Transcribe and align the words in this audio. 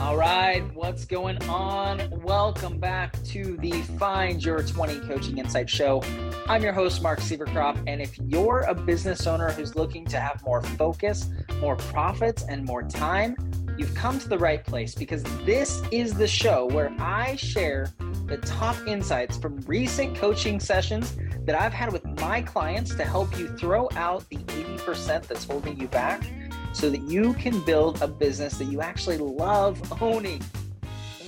All 0.00 0.16
right, 0.16 0.62
what's 0.74 1.04
going 1.04 1.36
on? 1.42 2.08
Welcome 2.22 2.78
back 2.78 3.22
to 3.24 3.58
the 3.58 3.82
Find 3.98 4.42
Your 4.42 4.62
20 4.62 4.98
Coaching 5.00 5.36
Insight 5.36 5.68
Show. 5.68 6.02
I'm 6.48 6.62
your 6.62 6.72
host, 6.72 7.02
Mark 7.02 7.20
Sieverkropp, 7.20 7.84
and 7.86 8.00
if 8.00 8.18
you're 8.26 8.60
a 8.60 8.74
business 8.74 9.26
owner 9.26 9.50
who's 9.50 9.76
looking 9.76 10.06
to 10.06 10.18
have 10.18 10.42
more 10.42 10.62
focus, 10.62 11.28
more 11.60 11.76
profits, 11.76 12.44
and 12.48 12.64
more 12.64 12.82
time, 12.82 13.36
you've 13.76 13.94
come 13.94 14.18
to 14.18 14.28
the 14.28 14.38
right 14.38 14.64
place 14.64 14.94
because 14.94 15.22
this 15.44 15.82
is 15.92 16.14
the 16.14 16.26
show 16.26 16.64
where 16.68 16.90
I 16.98 17.36
share 17.36 17.92
the 18.24 18.38
top 18.38 18.76
insights 18.86 19.36
from 19.36 19.58
recent 19.66 20.16
coaching 20.16 20.60
sessions 20.60 21.14
that 21.44 21.54
I've 21.54 21.74
had 21.74 21.92
with 21.92 22.06
my 22.20 22.40
clients 22.40 22.94
to 22.94 23.04
help 23.04 23.38
you 23.38 23.48
throw 23.58 23.86
out 23.96 24.26
the 24.30 24.38
80% 24.38 25.26
that's 25.26 25.44
holding 25.44 25.78
you 25.78 25.88
back 25.88 26.22
so 26.72 26.90
that 26.90 27.02
you 27.02 27.34
can 27.34 27.60
build 27.60 28.00
a 28.02 28.08
business 28.08 28.58
that 28.58 28.66
you 28.66 28.80
actually 28.80 29.18
love 29.18 30.02
owning 30.02 30.42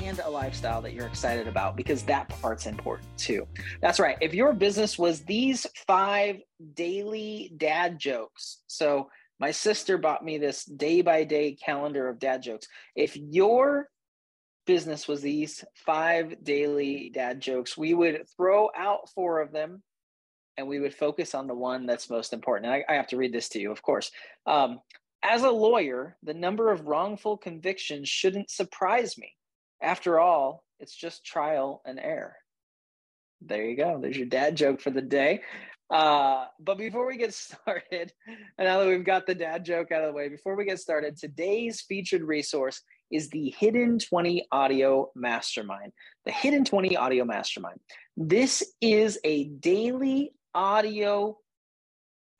and 0.02 0.18
a 0.20 0.28
lifestyle 0.28 0.82
that 0.82 0.94
you're 0.94 1.06
excited 1.06 1.46
about 1.46 1.76
because 1.76 2.02
that 2.02 2.28
part's 2.40 2.66
important 2.66 3.08
too. 3.16 3.46
That's 3.80 4.00
right. 4.00 4.16
If 4.20 4.34
your 4.34 4.52
business 4.52 4.98
was 4.98 5.20
these 5.20 5.66
five 5.86 6.40
daily 6.74 7.52
dad 7.56 7.98
jokes, 7.98 8.62
so 8.66 9.08
my 9.38 9.50
sister 9.50 9.98
bought 9.98 10.24
me 10.24 10.38
this 10.38 10.64
day 10.64 11.02
by 11.02 11.24
day 11.24 11.54
calendar 11.54 12.08
of 12.08 12.18
dad 12.18 12.42
jokes. 12.42 12.68
If 12.94 13.16
your 13.16 13.88
business 14.66 15.08
was 15.08 15.20
these 15.20 15.64
five 15.74 16.44
daily 16.44 17.10
dad 17.12 17.40
jokes, 17.40 17.76
we 17.76 17.94
would 17.94 18.24
throw 18.36 18.70
out 18.76 19.10
four 19.14 19.40
of 19.40 19.52
them 19.52 19.82
and 20.56 20.68
we 20.68 20.80
would 20.80 20.94
focus 20.94 21.34
on 21.34 21.46
the 21.46 21.54
one 21.54 21.86
that's 21.86 22.10
most 22.10 22.32
important. 22.32 22.72
And 22.72 22.84
I, 22.88 22.92
I 22.92 22.96
have 22.96 23.08
to 23.08 23.16
read 23.16 23.32
this 23.32 23.48
to 23.50 23.60
you, 23.60 23.72
of 23.72 23.82
course. 23.82 24.10
Um, 24.46 24.80
as 25.22 25.42
a 25.42 25.50
lawyer, 25.50 26.16
the 26.22 26.34
number 26.34 26.70
of 26.70 26.86
wrongful 26.86 27.36
convictions 27.36 28.08
shouldn't 28.08 28.50
surprise 28.50 29.16
me. 29.16 29.32
After 29.80 30.18
all, 30.18 30.64
it's 30.80 30.94
just 30.94 31.24
trial 31.24 31.82
and 31.84 31.98
error. 31.98 32.36
There 33.40 33.64
you 33.64 33.76
go. 33.76 33.98
There's 34.00 34.16
your 34.16 34.26
dad 34.26 34.56
joke 34.56 34.80
for 34.80 34.90
the 34.90 35.02
day. 35.02 35.42
Uh, 35.90 36.46
but 36.58 36.78
before 36.78 37.06
we 37.06 37.16
get 37.16 37.34
started, 37.34 38.12
and 38.26 38.66
now 38.66 38.80
that 38.80 38.88
we've 38.88 39.04
got 39.04 39.26
the 39.26 39.34
dad 39.34 39.64
joke 39.64 39.92
out 39.92 40.02
of 40.02 40.08
the 40.08 40.16
way, 40.16 40.28
before 40.28 40.56
we 40.56 40.64
get 40.64 40.80
started, 40.80 41.16
today's 41.16 41.82
featured 41.82 42.22
resource 42.22 42.82
is 43.10 43.28
the 43.28 43.54
Hidden 43.58 43.98
20 43.98 44.46
Audio 44.50 45.10
Mastermind. 45.14 45.92
The 46.24 46.32
Hidden 46.32 46.64
20 46.64 46.96
Audio 46.96 47.24
Mastermind. 47.24 47.78
This 48.16 48.62
is 48.80 49.18
a 49.22 49.44
daily 49.44 50.32
audio, 50.54 51.36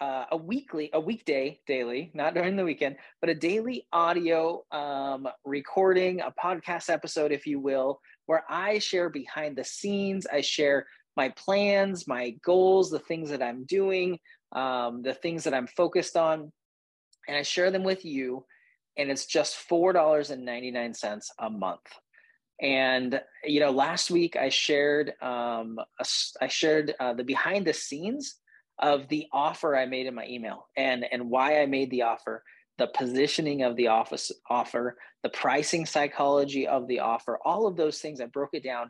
uh, 0.02 0.26
a 0.32 0.36
weekly, 0.36 0.90
a 0.94 1.00
weekday 1.00 1.60
daily, 1.64 2.10
not 2.12 2.34
during 2.34 2.56
the 2.56 2.64
weekend, 2.64 2.96
but 3.20 3.30
a 3.30 3.34
daily 3.36 3.86
audio 3.92 4.64
um, 4.72 5.28
recording, 5.44 6.20
a 6.20 6.32
podcast 6.32 6.90
episode, 6.90 7.30
if 7.30 7.46
you 7.46 7.60
will, 7.60 8.00
where 8.26 8.42
I 8.48 8.80
share 8.80 9.10
behind 9.10 9.54
the 9.54 9.62
scenes. 9.62 10.26
I 10.26 10.40
share 10.40 10.88
my 11.16 11.28
plans, 11.28 12.08
my 12.08 12.30
goals, 12.44 12.90
the 12.90 12.98
things 12.98 13.30
that 13.30 13.42
I'm 13.42 13.62
doing, 13.62 14.18
um, 14.50 15.02
the 15.02 15.14
things 15.14 15.44
that 15.44 15.54
I'm 15.54 15.68
focused 15.68 16.16
on, 16.16 16.50
and 17.28 17.36
I 17.36 17.42
share 17.42 17.70
them 17.70 17.84
with 17.84 18.04
you. 18.04 18.44
And 18.96 19.08
it's 19.08 19.26
just 19.26 19.56
$4.99 19.70 21.22
a 21.38 21.48
month. 21.48 21.86
And 22.60 23.20
you 23.44 23.60
know, 23.60 23.70
last 23.70 24.10
week 24.10 24.34
I 24.34 24.48
shared 24.48 25.12
um, 25.22 25.78
a, 25.78 26.04
I 26.40 26.48
shared 26.48 26.92
uh, 26.98 27.12
the 27.12 27.22
behind 27.22 27.68
the 27.68 27.72
scenes 27.72 28.40
of 28.82 29.08
the 29.08 29.26
offer 29.32 29.76
I 29.76 29.86
made 29.86 30.06
in 30.06 30.14
my 30.14 30.26
email 30.26 30.66
and 30.76 31.06
and 31.10 31.30
why 31.30 31.62
I 31.62 31.66
made 31.66 31.90
the 31.90 32.02
offer, 32.02 32.42
the 32.78 32.88
positioning 32.88 33.62
of 33.62 33.76
the 33.76 33.88
office 33.88 34.30
offer, 34.50 34.96
the 35.22 35.28
pricing 35.30 35.86
psychology 35.86 36.66
of 36.66 36.88
the 36.88 37.00
offer, 37.00 37.38
all 37.44 37.66
of 37.66 37.76
those 37.76 38.00
things. 38.00 38.20
I 38.20 38.26
broke 38.26 38.50
it 38.52 38.64
down 38.64 38.88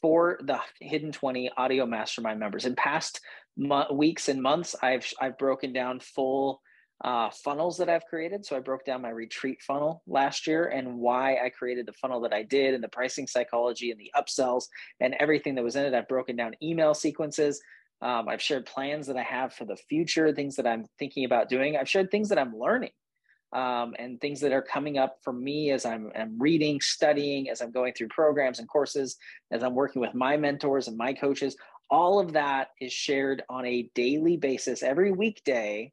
for 0.00 0.38
the 0.42 0.60
Hidden 0.80 1.12
20 1.12 1.50
Audio 1.56 1.84
Mastermind 1.84 2.38
members. 2.38 2.64
In 2.64 2.76
past 2.76 3.20
mo- 3.56 3.92
weeks 3.92 4.28
and 4.28 4.40
months, 4.40 4.76
I've 4.82 5.06
I've 5.20 5.36
broken 5.36 5.72
down 5.72 6.00
full 6.00 6.60
uh, 7.02 7.30
funnels 7.30 7.76
that 7.78 7.88
I've 7.88 8.06
created. 8.06 8.46
So 8.46 8.56
I 8.56 8.60
broke 8.60 8.84
down 8.84 9.02
my 9.02 9.10
retreat 9.10 9.60
funnel 9.62 10.02
last 10.06 10.46
year 10.46 10.66
and 10.66 10.98
why 10.98 11.38
I 11.44 11.50
created 11.50 11.86
the 11.86 11.92
funnel 11.92 12.20
that 12.20 12.32
I 12.32 12.42
did 12.42 12.72
and 12.72 12.82
the 12.82 12.88
pricing 12.88 13.26
psychology 13.26 13.90
and 13.90 14.00
the 14.00 14.12
upsells 14.16 14.64
and 15.00 15.14
everything 15.18 15.54
that 15.56 15.64
was 15.64 15.76
in 15.76 15.84
it. 15.84 15.94
I've 15.94 16.08
broken 16.08 16.36
down 16.36 16.54
email 16.62 16.94
sequences. 16.94 17.60
Um, 18.04 18.28
I've 18.28 18.42
shared 18.42 18.66
plans 18.66 19.06
that 19.06 19.16
I 19.16 19.22
have 19.22 19.54
for 19.54 19.64
the 19.64 19.76
future, 19.76 20.30
things 20.30 20.56
that 20.56 20.66
I'm 20.66 20.84
thinking 20.98 21.24
about 21.24 21.48
doing. 21.48 21.74
I've 21.74 21.88
shared 21.88 22.10
things 22.10 22.28
that 22.28 22.38
I'm 22.38 22.54
learning 22.54 22.90
um, 23.54 23.94
and 23.98 24.20
things 24.20 24.40
that 24.40 24.52
are 24.52 24.60
coming 24.60 24.98
up 24.98 25.16
for 25.22 25.32
me 25.32 25.70
as 25.70 25.86
I'm, 25.86 26.12
I'm, 26.14 26.38
reading, 26.38 26.82
studying, 26.82 27.48
as 27.48 27.62
I'm 27.62 27.70
going 27.70 27.94
through 27.94 28.08
programs 28.08 28.58
and 28.58 28.68
courses, 28.68 29.16
as 29.50 29.62
I'm 29.62 29.74
working 29.74 30.02
with 30.02 30.12
my 30.12 30.36
mentors 30.36 30.86
and 30.86 30.98
my 30.98 31.14
coaches. 31.14 31.56
All 31.90 32.20
of 32.20 32.34
that 32.34 32.68
is 32.78 32.92
shared 32.92 33.42
on 33.48 33.64
a 33.64 33.88
daily 33.94 34.36
basis 34.36 34.82
every 34.82 35.10
weekday 35.10 35.90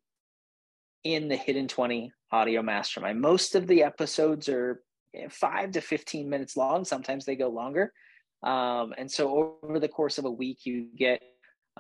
in 1.05 1.29
the 1.29 1.37
Hidden 1.37 1.69
20 1.69 2.11
Audio 2.33 2.61
Mastermind. 2.61 3.21
Most 3.21 3.55
of 3.55 3.67
the 3.67 3.83
episodes 3.83 4.49
are 4.49 4.83
five 5.29 5.71
to 5.71 5.81
15 5.81 6.29
minutes 6.29 6.57
long, 6.57 6.83
sometimes 6.83 7.23
they 7.23 7.37
go 7.37 7.47
longer. 7.47 7.93
Um, 8.43 8.93
and 8.97 9.09
so 9.09 9.59
over 9.63 9.79
the 9.79 9.87
course 9.87 10.17
of 10.17 10.25
a 10.25 10.31
week, 10.31 10.65
you 10.65 10.87
get 10.97 11.21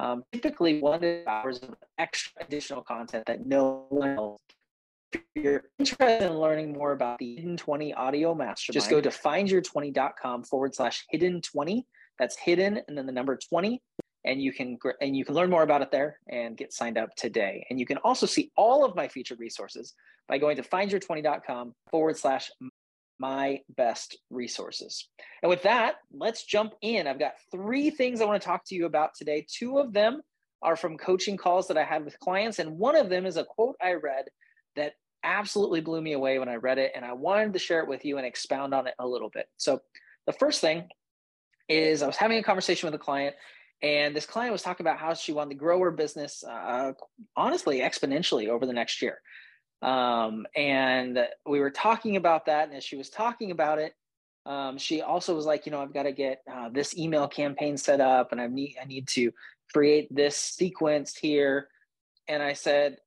um, 0.01 0.23
typically 0.31 0.79
one 0.79 1.23
hours 1.27 1.59
of 1.59 1.75
extra 1.97 2.43
additional 2.43 2.81
content 2.81 3.23
that 3.27 3.45
no 3.45 3.85
one 3.89 4.17
else 4.17 4.41
if 5.13 5.21
you're 5.35 5.63
interested 5.77 6.23
in 6.23 6.39
learning 6.39 6.73
more 6.73 6.93
about 6.93 7.19
the 7.19 7.35
Hidden 7.35 7.57
20 7.57 7.93
Audio 7.93 8.33
Mastermind, 8.33 8.73
just 8.73 8.89
go 8.89 9.01
to 9.01 9.09
findyour20.com 9.09 10.43
forward 10.43 10.73
slash 10.73 11.05
hidden 11.09 11.41
20. 11.41 11.85
That's 12.19 12.37
hidden 12.37 12.81
and 12.87 12.97
then 12.97 13.05
the 13.05 13.11
number 13.11 13.37
20. 13.37 13.81
And 14.23 14.41
you 14.41 14.53
can 14.53 14.77
and 15.01 15.17
you 15.17 15.25
can 15.25 15.33
learn 15.33 15.49
more 15.49 15.63
about 15.63 15.81
it 15.81 15.91
there 15.91 16.19
and 16.29 16.55
get 16.55 16.71
signed 16.71 16.97
up 16.97 17.15
today. 17.15 17.65
And 17.69 17.79
you 17.79 17.85
can 17.85 17.97
also 17.97 18.25
see 18.25 18.51
all 18.55 18.85
of 18.85 18.95
my 18.95 19.07
featured 19.07 19.39
resources 19.39 19.95
by 20.27 20.37
going 20.37 20.55
to 20.57 20.61
findyour20.com 20.61 21.73
forward 21.89 22.17
slash 22.17 22.51
my 23.21 23.59
best 23.77 24.17
resources. 24.31 25.07
And 25.43 25.49
with 25.49 25.61
that, 25.63 25.95
let's 26.11 26.43
jump 26.43 26.73
in. 26.81 27.05
I've 27.05 27.19
got 27.19 27.35
three 27.51 27.91
things 27.91 28.19
I 28.19 28.25
want 28.25 28.41
to 28.41 28.45
talk 28.45 28.65
to 28.65 28.75
you 28.75 28.87
about 28.87 29.11
today. 29.15 29.45
Two 29.47 29.77
of 29.77 29.93
them 29.93 30.21
are 30.63 30.75
from 30.75 30.97
coaching 30.97 31.37
calls 31.37 31.67
that 31.67 31.77
I 31.77 31.83
had 31.83 32.03
with 32.03 32.19
clients, 32.19 32.57
and 32.57 32.79
one 32.79 32.95
of 32.95 33.09
them 33.09 33.27
is 33.27 33.37
a 33.37 33.45
quote 33.45 33.75
I 33.81 33.93
read 33.93 34.25
that 34.75 34.93
absolutely 35.23 35.81
blew 35.81 36.01
me 36.01 36.13
away 36.13 36.39
when 36.39 36.49
I 36.49 36.55
read 36.55 36.79
it, 36.79 36.93
and 36.95 37.05
I 37.05 37.13
wanted 37.13 37.53
to 37.53 37.59
share 37.59 37.81
it 37.81 37.87
with 37.87 38.03
you 38.03 38.17
and 38.17 38.25
expound 38.25 38.73
on 38.73 38.87
it 38.87 38.95
a 38.99 39.07
little 39.07 39.29
bit. 39.29 39.45
So, 39.57 39.81
the 40.25 40.33
first 40.33 40.59
thing 40.59 40.87
is 41.69 42.01
I 42.01 42.07
was 42.07 42.17
having 42.17 42.39
a 42.39 42.43
conversation 42.43 42.87
with 42.87 42.99
a 42.99 43.03
client, 43.03 43.35
and 43.83 44.15
this 44.15 44.25
client 44.25 44.51
was 44.51 44.63
talking 44.63 44.83
about 44.83 44.97
how 44.97 45.13
she 45.13 45.31
wanted 45.31 45.51
to 45.51 45.55
grow 45.55 45.79
her 45.79 45.91
business, 45.91 46.43
uh, 46.43 46.93
honestly, 47.35 47.79
exponentially 47.79 48.47
over 48.47 48.65
the 48.65 48.73
next 48.73 49.01
year. 49.01 49.19
Um, 49.81 50.45
and 50.55 51.27
we 51.45 51.59
were 51.59 51.71
talking 51.71 52.15
about 52.15 52.45
that, 52.45 52.67
and 52.67 52.77
as 52.77 52.83
she 52.83 52.97
was 52.97 53.09
talking 53.09 53.51
about 53.51 53.79
it, 53.79 53.93
um, 54.45 54.77
she 54.77 55.01
also 55.01 55.35
was 55.35 55.45
like, 55.45 55.65
you 55.65 55.71
know, 55.71 55.81
I've 55.81 55.93
got 55.93 56.03
to 56.03 56.11
get 56.11 56.41
uh, 56.51 56.69
this 56.69 56.97
email 56.97 57.27
campaign 57.27 57.77
set 57.77 58.01
up, 58.01 58.31
and 58.31 58.41
I 58.41 58.47
need 58.47 58.75
I 58.81 58.85
need 58.85 59.07
to 59.09 59.31
create 59.73 60.13
this 60.13 60.37
sequence 60.37 61.15
here. 61.15 61.67
And 62.27 62.41
I 62.43 62.53
said, 62.53 62.97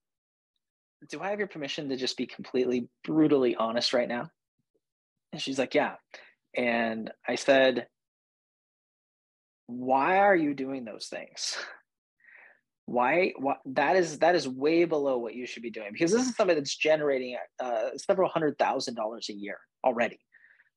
do 1.10 1.20
I 1.20 1.30
have 1.30 1.38
your 1.38 1.48
permission 1.48 1.88
to 1.88 1.96
just 1.96 2.16
be 2.16 2.26
completely 2.26 2.88
brutally 3.04 3.54
honest 3.56 3.92
right 3.92 4.08
now? 4.08 4.30
And 5.32 5.40
she's 5.40 5.58
like, 5.58 5.74
yeah. 5.74 5.94
And 6.56 7.10
I 7.26 7.34
said, 7.34 7.86
why 9.66 10.18
are 10.18 10.36
you 10.36 10.54
doing 10.54 10.84
those 10.84 11.06
things? 11.06 11.56
Why, 12.86 13.32
why 13.38 13.56
that 13.66 13.96
is 13.96 14.18
that 14.18 14.34
is 14.34 14.46
way 14.46 14.84
below 14.84 15.16
what 15.18 15.34
you 15.34 15.46
should 15.46 15.62
be 15.62 15.70
doing 15.70 15.88
because 15.92 16.12
this 16.12 16.28
is 16.28 16.36
something 16.36 16.56
that's 16.56 16.76
generating 16.76 17.36
uh, 17.58 17.90
several 17.96 18.28
hundred 18.28 18.58
thousand 18.58 18.94
dollars 18.94 19.28
a 19.30 19.32
year 19.32 19.58
already. 19.82 20.18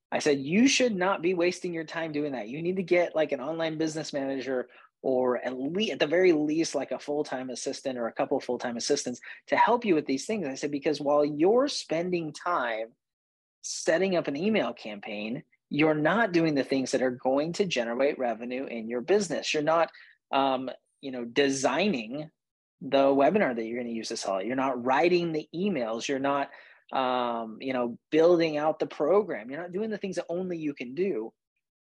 I 0.10 0.20
said 0.20 0.40
you 0.40 0.70
should 0.70 0.96
not 0.96 1.22
be 1.22 1.34
wasting 1.34 1.74
your 1.74 1.84
time 1.84 2.14
doing 2.14 2.32
that. 2.32 2.48
You 2.48 2.62
need 2.62 2.78
to 2.78 2.84
get 2.84 3.14
like 3.14 3.34
an 3.34 3.42
online 3.42 3.78
business 3.78 4.14
manager 4.14 4.70
or 5.02 5.38
at 5.38 5.58
least 5.58 5.94
at 5.94 6.00
the 6.00 6.08
very 6.08 6.34
least 6.34 6.76
like 6.76 6.92
a 6.92 7.00
full-time 7.00 7.50
assistant 7.50 7.98
or 7.98 8.08
a 8.08 8.14
couple 8.14 8.40
full-time 8.40 8.78
assistants 8.78 9.20
to 9.48 9.56
help 9.56 9.86
you 9.86 9.96
with 9.96 10.06
these 10.06 10.26
things 10.26 10.48
i 10.48 10.56
said 10.56 10.72
because 10.72 11.00
while 11.00 11.24
you're 11.24 11.68
spending 11.68 12.34
time 12.34 12.88
setting 13.62 14.16
up 14.16 14.28
an 14.28 14.36
email 14.36 14.74
campaign 14.74 15.44
you're 15.70 15.94
not 15.94 16.32
doing 16.32 16.56
the 16.56 16.64
things 16.64 16.92
that 16.92 17.02
are 17.02 17.12
going 17.12 17.54
to 17.54 17.66
generate 17.66 18.18
revenue 18.18 18.66
in 18.66 18.88
your 18.88 19.02
business 19.02 19.54
you're 19.54 19.64
not 19.64 19.90
um, 20.32 20.70
you 21.02 21.12
know 21.12 21.26
designing 21.26 22.30
the 22.82 23.04
webinar 23.06 23.56
that 23.56 23.66
you're 23.66 23.78
going 23.78 23.92
to 23.92 23.98
use 23.98 24.10
to 24.10 24.18
sell 24.18 24.38
it. 24.38 24.46
You're 24.46 24.56
not 24.56 24.84
writing 24.84 25.32
the 25.32 25.48
emails. 25.56 26.08
You're 26.08 26.20
not 26.20 26.50
um, 26.94 27.58
you 27.60 27.74
know 27.74 27.98
building 28.12 28.58
out 28.58 28.80
the 28.80 28.88
program. 28.88 29.50
You're 29.50 29.62
not 29.62 29.74
doing 29.74 29.90
the 29.90 29.98
things 29.98 30.16
that 30.18 30.26
only 30.30 30.58
you 30.58 30.74
can 30.74 30.96
do. 30.96 31.34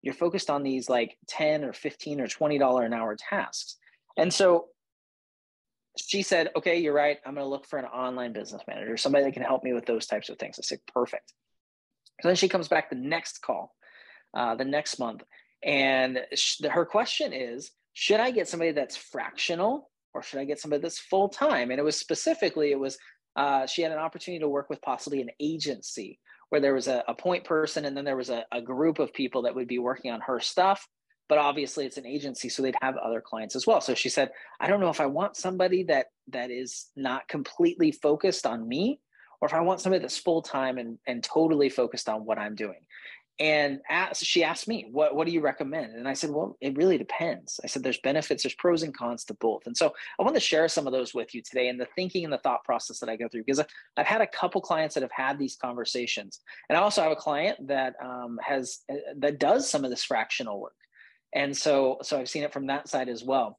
You're 0.02 0.14
focused 0.14 0.50
on 0.50 0.62
these 0.62 0.88
like 0.88 1.16
10 1.28 1.64
or 1.64 1.72
15 1.72 2.20
or 2.20 2.28
20 2.28 2.58
dollar 2.58 2.84
an 2.84 2.92
hour 2.92 3.16
tasks. 3.16 3.76
And 4.16 4.32
so 4.32 4.66
she 5.98 6.22
said 6.22 6.50
okay 6.56 6.78
you're 6.78 6.94
right. 6.94 7.18
I'm 7.24 7.34
going 7.34 7.44
to 7.44 7.50
look 7.50 7.66
for 7.66 7.78
an 7.78 7.86
online 7.86 8.32
business 8.32 8.62
manager 8.68 8.96
somebody 8.96 9.24
that 9.24 9.32
can 9.34 9.42
help 9.42 9.64
me 9.64 9.72
with 9.72 9.86
those 9.86 10.06
types 10.06 10.28
of 10.28 10.38
things. 10.38 10.58
I 10.58 10.62
said 10.62 10.80
perfect. 10.92 11.32
So 12.22 12.28
then 12.28 12.36
she 12.36 12.48
comes 12.48 12.68
back 12.68 12.88
the 12.88 12.96
next 12.96 13.42
call, 13.42 13.74
uh, 14.34 14.54
the 14.54 14.64
next 14.64 14.98
month, 14.98 15.22
and 15.62 16.20
her 16.70 16.86
question 16.86 17.32
is, 17.32 17.72
should 17.98 18.20
I 18.20 18.31
get 18.31 18.46
somebody 18.46 18.72
that's 18.72 18.94
fractional 18.94 19.88
or 20.12 20.22
should 20.22 20.38
I 20.38 20.44
get 20.44 20.60
somebody 20.60 20.82
that's 20.82 20.98
full 20.98 21.31
time? 21.31 21.70
And 21.70 21.81
it 21.81 21.82
was 21.82 21.96
specifically, 21.96 22.70
it 22.70 22.78
was 22.78 22.98
uh, 23.37 23.66
she 23.66 23.81
had 23.81 23.90
an 23.90 23.96
opportunity 23.96 24.40
to 24.40 24.50
work 24.50 24.69
with 24.69 24.82
possibly 24.82 25.22
an 25.22 25.31
agency 25.40 26.19
where 26.50 26.60
there 26.60 26.75
was 26.75 26.88
a, 26.88 27.02
a 27.08 27.14
point 27.14 27.44
person 27.44 27.87
and 27.87 27.96
then 27.96 28.04
there 28.04 28.14
was 28.16 28.28
a, 28.28 28.44
a 28.52 28.60
group 28.60 28.98
of 28.98 29.14
people 29.14 29.40
that 29.43 29.54
would 29.54 29.66
be 29.66 29.78
working 29.78 30.10
on 30.10 30.20
her 30.20 30.40
stuff 30.40 30.87
but 31.31 31.38
obviously 31.38 31.87
it's 31.87 31.96
an 31.96 32.04
agency 32.04 32.50
so 32.50 32.62
they'd 32.62 32.76
have 32.82 32.98
other 32.98 33.22
clients 33.22 33.56
as 33.56 33.66
well 33.66 33.81
so 33.81 33.94
she 33.94 34.08
said 34.08 34.31
i 34.60 34.69
don't 34.69 34.81
know 34.81 34.88
if 34.88 35.00
i 35.00 35.06
want 35.06 35.37
somebody 35.37 35.82
that 35.82 36.06
that 36.28 36.50
is 36.50 36.87
not 36.96 37.26
completely 37.28 37.90
focused 37.90 38.46
on 38.46 38.66
me 38.69 39.00
or 39.40 39.49
if 39.49 39.54
i 39.54 39.60
want 39.60 39.81
somebody 39.81 40.00
that's 40.00 40.19
full-time 40.19 40.78
and, 40.78 40.99
and 41.06 41.25
totally 41.25 41.69
focused 41.69 42.08
on 42.08 42.25
what 42.25 42.38
i'm 42.38 42.54
doing 42.54 42.78
and 43.38 43.81
asked, 43.91 44.25
she 44.25 44.43
asked 44.43 44.67
me 44.67 44.87
what, 44.91 45.15
what 45.15 45.27
do 45.27 45.33
you 45.33 45.41
recommend? 45.41 45.94
And 45.94 46.09
i 46.09 46.15
said 46.15 46.31
well 46.31 46.56
it 46.61 46.77
really 46.77 46.97
depends. 46.97 47.61
I 47.62 47.67
said 47.67 47.83
there's 47.83 47.99
benefits 47.99 48.43
there's 48.43 48.55
pros 48.55 48.83
and 48.83 48.97
cons 48.97 49.25
to 49.25 49.35
both. 49.35 49.67
And 49.67 49.77
so 49.77 49.93
i 50.19 50.23
want 50.23 50.35
to 50.35 50.41
share 50.41 50.69
some 50.69 50.87
of 50.87 50.93
those 50.93 51.12
with 51.12 51.35
you 51.35 51.43
today 51.43 51.69
and 51.69 51.79
the 51.79 51.88
thinking 51.97 52.25
and 52.25 52.33
the 52.33 52.38
thought 52.38 52.65
process 52.65 52.99
that 53.00 53.09
i 53.09 53.17
go 53.17 53.29
through 53.29 53.43
because 53.44 53.62
i've 53.97 54.06
had 54.06 54.21
a 54.23 54.27
couple 54.27 54.61
clients 54.61 54.94
that 54.94 55.03
have 55.03 55.12
had 55.12 55.38
these 55.38 55.56
conversations. 55.56 56.41
And 56.69 56.79
i 56.79 56.81
also 56.81 57.03
have 57.03 57.12
a 57.12 57.17
client 57.17 57.67
that 57.69 57.94
um, 58.03 58.38
has 58.43 58.81
uh, 58.91 58.97
that 59.19 59.38
does 59.38 59.69
some 59.69 59.85
of 59.85 59.91
this 59.91 60.05
fractional 60.05 60.61
work. 60.61 60.77
And 61.35 61.56
so 61.56 61.99
so 62.03 62.19
i've 62.19 62.31
seen 62.31 62.43
it 62.43 62.53
from 62.53 62.67
that 62.69 62.88
side 62.88 63.09
as 63.09 63.23
well. 63.23 63.59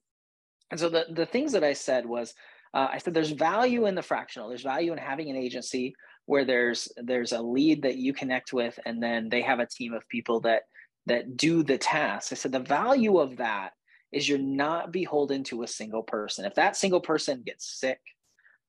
And 0.71 0.79
so 0.79 0.89
the, 0.89 1.05
the 1.11 1.25
things 1.25 1.51
that 1.51 1.63
i 1.63 1.73
said 1.73 2.05
was 2.05 2.33
uh, 2.73 2.87
i 2.91 2.97
said 2.97 3.13
there's 3.13 3.31
value 3.31 3.85
in 3.85 3.93
the 3.93 4.01
fractional. 4.01 4.49
There's 4.49 4.63
value 4.63 4.91
in 4.91 4.97
having 4.97 5.29
an 5.29 5.35
agency 5.35 5.93
where 6.27 6.45
there's 6.45 6.89
there's 6.97 7.31
a 7.31 7.41
lead 7.41 7.81
that 7.81 7.95
you 7.95 8.13
connect 8.13 8.53
with 8.53 8.77
and 8.85 9.01
then 9.01 9.29
they 9.29 9.41
have 9.41 9.59
a 9.59 9.65
team 9.65 9.93
of 9.93 10.07
people 10.09 10.41
that 10.41 10.63
that 11.07 11.37
do 11.37 11.63
the 11.63 11.77
task. 11.77 12.31
I 12.31 12.35
said 12.35 12.51
the 12.51 12.59
value 12.59 13.17
of 13.17 13.37
that 13.37 13.71
is 14.11 14.27
you're 14.27 14.37
not 14.37 14.91
beholden 14.91 15.43
to 15.45 15.63
a 15.63 15.67
single 15.67 16.03
person. 16.03 16.45
If 16.45 16.55
that 16.55 16.75
single 16.75 16.99
person 16.99 17.43
gets 17.45 17.79
sick 17.79 17.99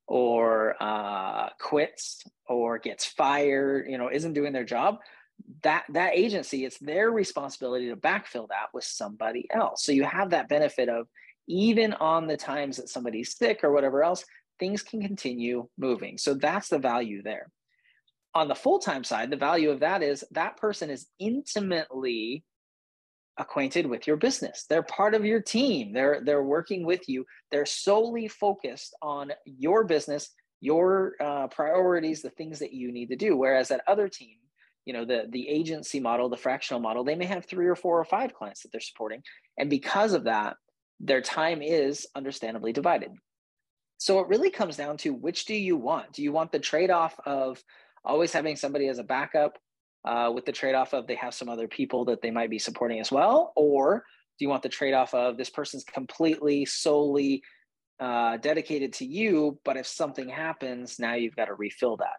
or 0.07 0.77
uh, 0.81 1.51
quits 1.61 2.23
or 2.49 2.79
gets 2.79 3.05
fired 3.05 3.87
you 3.91 3.99
know 3.99 4.09
isn't 4.11 4.33
doing 4.33 4.55
their 4.55 4.65
job 4.65 4.99
that 5.63 5.85
that 5.91 6.15
agency 6.15 6.65
it's 6.65 6.79
their 6.79 7.11
responsibility 7.11 7.89
to 7.89 7.97
backfill 7.97 8.49
that 8.49 8.69
with 8.73 8.85
somebody 8.85 9.49
else. 9.53 9.85
So 9.85 9.93
you 9.93 10.05
have 10.05 10.31
that 10.31 10.49
benefit 10.49 10.89
of 10.89 11.09
even 11.49 11.93
on 11.95 12.27
the 12.27 12.37
times 12.37 12.77
that 12.77 12.89
somebody's 12.89 13.37
sick 13.37 13.65
or 13.65 13.73
whatever 13.73 14.05
else 14.05 14.25
things 14.59 14.83
can 14.83 15.01
continue 15.01 15.69
moving. 15.79 16.19
So 16.19 16.35
that's 16.35 16.69
the 16.69 16.79
value 16.79 17.23
there. 17.23 17.51
On 18.35 18.49
the 18.49 18.55
full 18.55 18.79
time 18.79 19.05
side, 19.05 19.31
the 19.31 19.37
value 19.37 19.71
of 19.71 19.81
that 19.81 20.03
is 20.03 20.25
that 20.33 20.57
person 20.57 20.91
is 20.91 21.07
intimately 21.19 22.45
acquainted 23.39 23.87
with 23.87 24.07
your 24.07 24.17
business. 24.17 24.67
They're 24.69 24.83
part 24.83 25.15
of 25.15 25.25
your 25.25 25.41
team. 25.41 25.93
They're 25.93 26.21
they're 26.25 26.43
working 26.43 26.85
with 26.85 27.09
you. 27.09 27.25
They're 27.51 27.67
solely 27.67 28.29
focused 28.29 28.95
on 29.01 29.33
your 29.45 29.85
business, 29.85 30.31
your 30.61 31.15
uh, 31.21 31.47
priorities, 31.49 32.21
the 32.21 32.31
things 32.31 32.59
that 32.59 32.73
you 32.73 32.93
need 32.93 33.09
to 33.09 33.17
do. 33.17 33.37
Whereas 33.37 33.69
that 33.69 33.83
other 33.87 34.09
team, 34.09 34.37
you 34.85 34.93
know, 34.93 35.05
the 35.05 35.27
the 35.31 35.49
agency 35.49 36.01
model, 36.01 36.29
the 36.29 36.37
fractional 36.37 36.81
model, 36.81 37.05
they 37.05 37.15
may 37.15 37.27
have 37.27 37.47
three 37.47 37.67
or 37.67 37.77
four 37.77 37.99
or 37.99 38.05
five 38.05 38.35
clients 38.35 38.63
that 38.63 38.73
they're 38.73 38.81
supporting, 38.81 39.23
and 39.57 39.71
because 39.71 40.13
of 40.13 40.25
that, 40.25 40.57
their 41.01 41.23
time 41.23 41.63
is 41.63 42.07
understandably 42.15 42.73
divided. 42.73 43.13
So 43.99 44.21
it 44.21 44.29
really 44.29 44.51
comes 44.51 44.77
down 44.77 44.97
to 44.99 45.13
which 45.13 45.45
do 45.45 45.55
you 45.55 45.77
want? 45.77 46.13
Do 46.13 46.23
you 46.23 46.33
want 46.33 46.53
the 46.53 46.61
trade 46.61 46.91
off 46.91 47.19
of 47.27 47.63
always 48.05 48.33
having 48.33 48.57
somebody 48.57 48.89
as 48.89 48.99
a 48.99 49.05
backup 49.05 49.59
uh, 50.05 50.31
with 50.33 50.47
the 50.47 50.53
trade 50.53 50.75
off 50.75 50.95
of 50.95 51.07
they 51.07 51.17
have 51.17 51.35
some 51.35 51.49
other 51.49 51.69
people 51.69 52.05
that 52.07 52.23
they 52.23 52.31
might 52.31 52.49
be 52.49 52.61
supporting 52.61 53.01
as 53.01 53.11
well? 53.11 53.53
Or 53.57 54.05
do 54.39 54.45
you 54.45 54.49
want 54.49 54.63
the 54.63 54.69
trade 54.69 54.95
off 54.95 55.15
of 55.15 55.37
this 55.37 55.51
person's 55.51 55.85
completely, 55.85 56.65
solely 56.65 57.43
uh, 57.99 58.37
dedicated 58.37 58.93
to 58.95 59.05
you, 59.05 59.59
but 59.65 59.77
if 59.77 59.87
something 59.87 60.29
happens, 60.29 61.01
now 61.01 61.15
you've 61.15 61.35
got 61.35 61.47
to 61.47 61.55
refill 61.55 61.97
that? 61.97 62.17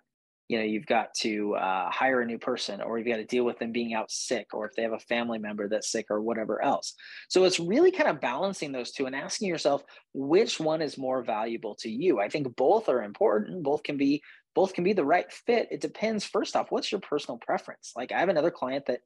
You 0.49 0.57
know 0.57 0.65
you've 0.65 0.87
got 0.87 1.13
to 1.13 1.55
uh, 1.55 1.89
hire 1.91 2.21
a 2.21 2.25
new 2.25 2.39
person 2.39 2.81
or 2.81 2.97
you've 2.97 3.07
got 3.07 3.17
to 3.17 3.25
deal 3.25 3.45
with 3.45 3.59
them 3.59 3.71
being 3.71 3.93
out 3.93 4.11
sick 4.11 4.47
or 4.53 4.65
if 4.65 4.73
they 4.75 4.81
have 4.81 4.93
a 4.93 4.99
family 4.99 5.37
member 5.37 5.69
that's 5.69 5.91
sick 5.91 6.07
or 6.09 6.21
whatever 6.21 6.61
else. 6.61 6.95
So 7.29 7.45
it's 7.45 7.59
really 7.59 7.91
kind 7.91 8.09
of 8.09 8.19
balancing 8.19 8.71
those 8.71 8.91
two 8.91 9.05
and 9.05 9.15
asking 9.15 9.47
yourself 9.47 9.83
which 10.13 10.59
one 10.59 10.81
is 10.81 10.97
more 10.97 11.23
valuable 11.23 11.75
to 11.75 11.89
you? 11.89 12.19
I 12.19 12.29
think 12.29 12.55
both 12.55 12.89
are 12.89 13.03
important. 13.03 13.63
Both 13.63 13.83
can 13.83 13.95
be 13.95 14.23
both 14.55 14.73
can 14.73 14.83
be 14.83 14.93
the 14.93 15.05
right 15.05 15.31
fit. 15.31 15.69
It 15.71 15.81
depends 15.81 16.25
first 16.25 16.55
off 16.55 16.71
what's 16.71 16.91
your 16.91 17.01
personal 17.01 17.37
preference? 17.37 17.93
Like 17.95 18.11
i 18.11 18.19
have 18.19 18.29
another 18.29 18.51
client 18.51 18.87
that 18.87 19.01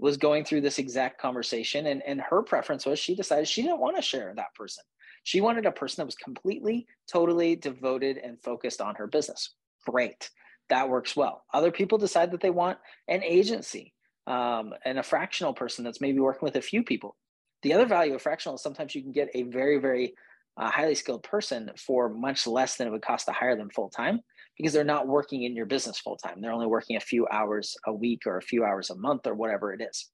was 0.00 0.16
going 0.16 0.44
through 0.44 0.60
this 0.60 0.78
exact 0.78 1.20
conversation 1.20 1.86
and, 1.86 2.02
and 2.06 2.20
her 2.20 2.42
preference 2.42 2.86
was 2.86 2.98
she 2.98 3.14
decided 3.14 3.48
she 3.48 3.62
didn't 3.62 3.80
want 3.80 3.96
to 3.96 4.02
share 4.02 4.32
that 4.34 4.54
person. 4.56 4.82
She 5.22 5.40
wanted 5.40 5.66
a 5.66 5.72
person 5.72 6.02
that 6.02 6.06
was 6.06 6.14
completely 6.16 6.86
totally 7.10 7.54
devoted 7.54 8.18
and 8.18 8.42
focused 8.42 8.80
on 8.80 8.96
her 8.96 9.06
business. 9.06 9.54
Great 9.86 10.28
that 10.70 10.88
works 10.88 11.16
well. 11.16 11.44
Other 11.52 11.70
people 11.70 11.98
decide 11.98 12.30
that 12.32 12.40
they 12.40 12.50
want 12.50 12.78
an 13.08 13.22
agency 13.22 13.94
um, 14.26 14.74
and 14.84 14.98
a 14.98 15.02
fractional 15.02 15.54
person 15.54 15.84
that's 15.84 16.00
maybe 16.00 16.20
working 16.20 16.46
with 16.46 16.56
a 16.56 16.62
few 16.62 16.82
people. 16.82 17.16
The 17.62 17.72
other 17.72 17.86
value 17.86 18.14
of 18.14 18.22
fractional 18.22 18.56
is 18.56 18.62
sometimes 18.62 18.94
you 18.94 19.02
can 19.02 19.12
get 19.12 19.30
a 19.34 19.44
very, 19.44 19.78
very 19.78 20.14
uh, 20.58 20.70
highly 20.70 20.94
skilled 20.94 21.22
person 21.22 21.70
for 21.76 22.08
much 22.08 22.46
less 22.46 22.76
than 22.76 22.88
it 22.88 22.90
would 22.90 23.02
cost 23.02 23.26
to 23.26 23.32
hire 23.32 23.56
them 23.56 23.70
full 23.70 23.88
time 23.88 24.20
because 24.56 24.72
they're 24.72 24.84
not 24.84 25.06
working 25.06 25.44
in 25.44 25.54
your 25.54 25.66
business 25.66 25.98
full 25.98 26.16
time. 26.16 26.40
They're 26.40 26.52
only 26.52 26.66
working 26.66 26.96
a 26.96 27.00
few 27.00 27.26
hours 27.28 27.76
a 27.86 27.92
week 27.92 28.22
or 28.26 28.36
a 28.36 28.42
few 28.42 28.64
hours 28.64 28.90
a 28.90 28.96
month 28.96 29.26
or 29.26 29.34
whatever 29.34 29.72
it 29.72 29.80
is. 29.80 30.10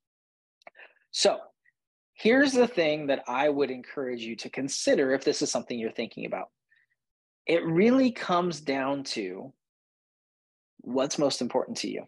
So, 1.11 1.39
here's 2.15 2.53
the 2.53 2.67
thing 2.67 3.07
that 3.09 3.25
I 3.27 3.49
would 3.49 3.71
encourage 3.71 4.23
you 4.23 4.37
to 4.37 4.51
consider 4.51 5.13
if 5.13 5.25
this 5.25 5.43
is 5.43 5.51
something 5.51 5.79
you're 5.79 5.91
thinking 5.91 6.27
about. 6.27 6.49
It 7.47 7.65
really 7.65 8.11
comes 8.11 8.61
down 8.61 9.05
to 9.05 9.53
what's 10.85 11.19
most 11.19 11.41
important 11.41 11.79
to 11.79 11.91
you. 11.91 12.05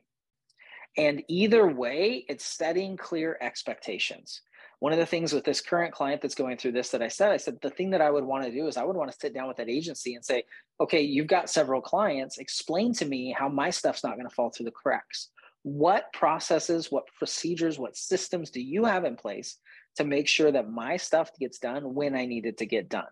And 0.97 1.23
either 1.29 1.67
way, 1.67 2.25
it's 2.29 2.45
setting 2.45 2.97
clear 2.97 3.37
expectations. 3.41 4.41
One 4.79 4.93
of 4.93 4.99
the 4.99 5.07
things 5.07 5.33
with 5.33 5.45
this 5.45 5.61
current 5.61 5.93
client 5.93 6.21
that's 6.21 6.35
going 6.35 6.59
through 6.59 6.73
this 6.73 6.91
that 6.91 7.03
I 7.03 7.09
said, 7.09 7.31
I 7.31 7.39
said, 7.39 7.59
the 7.63 7.71
thing 7.71 7.91
that 7.91 8.03
I 8.03 8.11
would 8.11 8.25
want 8.25 8.45
to 8.45 8.51
do 8.51 8.67
is 8.67 8.77
I 8.77 8.85
would 8.85 8.97
want 8.97 9.11
to 9.11 9.19
sit 9.19 9.35
down 9.35 9.49
with 9.49 9.57
that 9.57 9.71
agency 9.71 10.15
and 10.15 10.25
say, 10.25 10.45
okay, 10.81 11.01
you've 11.01 11.27
got 11.27 11.51
several 11.51 11.81
clients. 11.81 12.39
Explain 12.39 12.93
to 12.95 13.07
me 13.07 13.35
how 13.37 13.49
my 13.49 13.71
stuff's 13.71 14.05
not 14.05 14.17
going 14.17 14.29
to 14.29 14.35
fall 14.35 14.51
through 14.51 14.67
the 14.67 14.73
cracks. 14.73 15.31
What 15.63 16.13
processes, 16.13 16.93
what 16.93 17.05
procedures, 17.19 17.79
what 17.79 17.97
systems 17.97 18.51
do 18.51 18.61
you 18.61 18.85
have 18.85 19.05
in 19.05 19.17
place 19.17 19.59
to 19.97 20.05
make 20.05 20.29
sure 20.29 20.53
that 20.53 20.71
my 20.71 20.99
stuff 20.99 21.31
gets 21.41 21.59
done 21.59 21.95
when 21.95 22.15
I 22.15 22.27
need 22.27 22.45
it 22.47 22.59
to 22.59 22.67
get 22.67 22.89
done? 22.89 23.05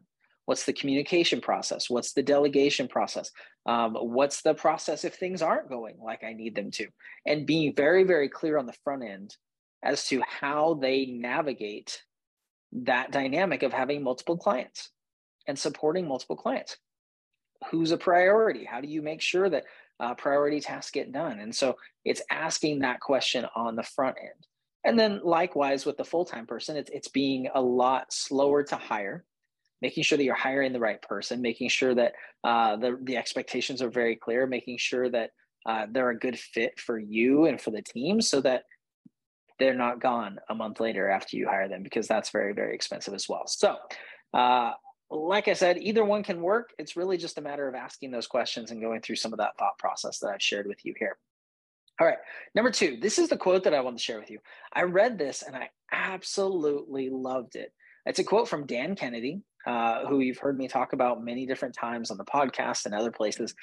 What's 0.47 0.65
the 0.65 0.73
communication 0.73 1.41
process? 1.41 1.89
What's 1.89 2.13
the 2.13 2.23
delegation 2.23 2.87
process? 2.89 3.31
Um, 3.67 3.95
what's 3.95 4.43
the 4.43 4.55
process 4.55 5.05
if 5.05 5.15
things 5.15 5.41
aren't 5.41 5.71
going 5.71 5.97
like 6.03 6.23
I 6.23 6.35
need 6.35 6.55
them 6.55 6.71
to? 6.73 6.87
And 7.27 7.47
being 7.47 7.75
very, 7.75 8.05
very 8.05 8.29
clear 8.29 8.59
on 8.59 8.67
the 8.67 8.77
front 8.85 9.05
end 9.05 9.37
as 9.83 10.07
to 10.09 10.23
how 10.27 10.75
they 10.75 11.07
navigate 11.07 12.03
that 12.73 13.11
dynamic 13.11 13.63
of 13.63 13.73
having 13.73 14.03
multiple 14.03 14.37
clients 14.37 14.91
and 15.47 15.59
supporting 15.59 16.09
multiple 16.09 16.37
clients. 16.37 16.77
Who's 17.71 17.93
a 17.93 17.97
priority? 17.97 18.65
How 18.65 18.81
do 18.81 18.89
you 18.89 19.01
make 19.01 19.23
sure 19.23 19.49
that 19.49 19.65
uh, 20.01 20.15
priority 20.15 20.61
tasks 20.61 20.91
get 20.91 21.13
done? 21.13 21.39
And 21.39 21.55
so 21.55 21.77
it's 22.05 22.23
asking 22.31 22.81
that 22.81 23.01
question 23.01 23.47
on 23.55 23.77
the 23.77 23.83
front 23.83 24.17
end. 24.21 24.47
And 24.85 24.99
then 24.99 25.21
likewise 25.25 25.87
with 25.87 25.97
the 25.97 26.05
full-time 26.05 26.47
person, 26.47 26.77
it's, 26.77 26.91
it's 26.91 27.09
being 27.09 27.49
a 27.55 27.61
lot 27.61 28.13
slower 28.13 28.63
to 28.65 28.77
hire 28.77 29.25
making 29.85 30.03
sure 30.03 30.17
that 30.17 30.25
you're 30.25 30.35
hiring 30.35 30.73
the 30.73 30.81
right 30.81 31.03
person, 31.03 31.43
making 31.43 31.69
sure 31.69 31.95
that 31.95 32.15
uh, 32.43 32.75
the, 32.75 32.99
the 33.03 33.19
expectations 33.19 33.83
are 33.83 33.91
very 33.91 34.17
clear, 34.17 34.47
making 34.47 34.79
sure 34.79 35.11
that 35.11 35.29
uh, 35.67 35.85
they're 35.91 36.09
a 36.09 36.19
good 36.19 36.39
fit 36.39 36.81
for 36.81 36.99
you 36.99 37.45
and 37.45 37.61
for 37.61 37.71
the 37.71 37.83
team 37.83 38.23
so 38.23 38.41
that 38.41 38.63
they're 39.59 39.75
not 39.75 40.01
gone 40.01 40.39
a 40.49 40.55
month 40.55 40.81
later 40.81 41.11
after 41.11 41.37
you 41.37 41.47
hire 41.47 41.69
them 41.69 41.83
because 41.83 42.09
that's 42.09 42.31
very, 42.31 42.55
very 42.55 42.75
expensive 42.75 43.13
as 43.13 43.29
well. 43.29 43.43
So, 43.47 43.77
uh, 44.33 44.73
like 45.11 45.49
I 45.49 45.53
said, 45.53 45.77
either 45.77 46.03
one 46.03 46.23
can 46.23 46.41
work. 46.41 46.71
It's 46.79 46.97
really 46.97 47.19
just 47.19 47.37
a 47.37 47.43
matter 47.43 47.69
of 47.69 47.75
asking 47.75 48.11
those 48.11 48.27
questions 48.27 48.71
and 48.71 48.81
going 48.81 49.03
through 49.03 49.17
some 49.17 49.35
of 49.35 49.39
that 49.41 49.59
thought 49.59 49.77
process 49.79 50.19
that 50.21 50.29
I've 50.29 50.43
shared 50.43 50.67
with 50.67 50.83
you 50.87 50.95
here. 50.99 51.19
All 52.01 52.07
right, 52.07 52.19
number 52.55 52.71
two, 52.71 52.97
this 53.03 53.19
is 53.19 53.29
the 53.29 53.37
quote 53.37 53.65
that 53.65 53.75
I 53.75 53.83
want 53.83 53.99
to 53.99 54.03
share 54.03 54.19
with 54.19 54.31
you. 54.31 54.39
I 54.73 54.85
read 54.85 55.19
this 55.19 55.43
and 55.43 55.55
I 55.55 55.69
absolutely 55.93 57.11
loved 57.11 57.55
it. 57.55 57.71
It's 58.07 58.19
a 58.19 58.25
quote 58.25 58.49
from 58.49 58.67
Dan 58.67 58.97
Kennedy, 58.97 59.43
uh, 59.67 60.07
who 60.07 60.21
you've 60.21 60.39
heard 60.39 60.59
me 60.59 60.69
talk 60.69 60.93
about 60.93 61.25
many 61.25 61.47
different 61.47 61.75
times 61.75 62.11
on 62.11 62.17
the 62.17 62.25
podcast 62.25 62.87
and 62.87 62.95
other 62.95 63.11
places. 63.11 63.55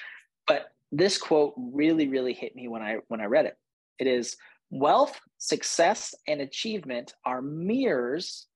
But 0.47 0.71
this 0.91 1.17
quote 1.17 1.53
really, 1.57 2.07
really 2.07 2.33
hit 2.33 2.55
me 2.55 2.67
when 2.67 2.81
I 2.81 2.97
when 3.07 3.21
I 3.21 3.25
read 3.25 3.45
it. 3.45 3.57
It 3.99 4.07
is 4.07 4.35
wealth, 4.69 5.19
success, 5.37 6.15
and 6.27 6.41
achievement 6.41 7.13
are 7.25 7.41
mirrors 7.41 8.47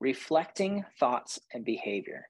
reflecting 0.00 0.84
thoughts 0.98 1.38
and 1.52 1.64
behavior. 1.64 2.28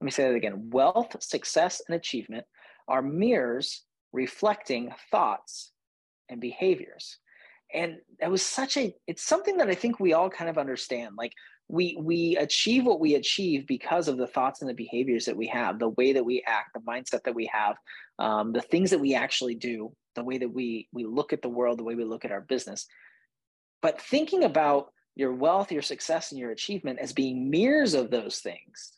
Let 0.00 0.04
me 0.04 0.10
say 0.10 0.24
that 0.24 0.34
again. 0.34 0.70
Wealth, 0.70 1.22
success, 1.22 1.82
and 1.86 1.96
achievement 1.96 2.44
are 2.88 3.02
mirrors 3.02 3.82
reflecting 4.12 4.92
thoughts 5.10 5.72
and 6.28 6.40
behaviors. 6.40 7.18
And 7.72 7.98
that 8.18 8.30
was 8.30 8.44
such 8.44 8.76
a, 8.76 8.94
it's 9.06 9.22
something 9.22 9.58
that 9.58 9.68
I 9.68 9.74
think 9.74 10.00
we 10.00 10.12
all 10.12 10.30
kind 10.30 10.50
of 10.50 10.58
understand. 10.58 11.16
Like 11.16 11.34
we 11.70 11.96
we 12.00 12.36
achieve 12.36 12.84
what 12.84 13.00
we 13.00 13.14
achieve 13.14 13.66
because 13.66 14.08
of 14.08 14.16
the 14.16 14.26
thoughts 14.26 14.60
and 14.60 14.68
the 14.68 14.74
behaviors 14.74 15.24
that 15.24 15.36
we 15.36 15.46
have 15.46 15.78
the 15.78 15.90
way 15.90 16.12
that 16.12 16.24
we 16.24 16.42
act 16.46 16.74
the 16.74 16.80
mindset 16.80 17.22
that 17.22 17.34
we 17.34 17.48
have 17.52 17.76
um, 18.18 18.52
the 18.52 18.60
things 18.60 18.90
that 18.90 18.98
we 18.98 19.14
actually 19.14 19.54
do 19.54 19.92
the 20.16 20.24
way 20.24 20.38
that 20.38 20.52
we 20.52 20.88
we 20.92 21.04
look 21.04 21.32
at 21.32 21.42
the 21.42 21.48
world 21.48 21.78
the 21.78 21.84
way 21.84 21.94
we 21.94 22.04
look 22.04 22.24
at 22.24 22.32
our 22.32 22.40
business. 22.40 22.86
But 23.82 24.00
thinking 24.00 24.44
about 24.44 24.92
your 25.14 25.32
wealth 25.32 25.70
your 25.70 25.82
success 25.82 26.32
and 26.32 26.40
your 26.40 26.50
achievement 26.50 26.98
as 26.98 27.12
being 27.12 27.50
mirrors 27.50 27.94
of 27.94 28.10
those 28.10 28.38
things 28.38 28.92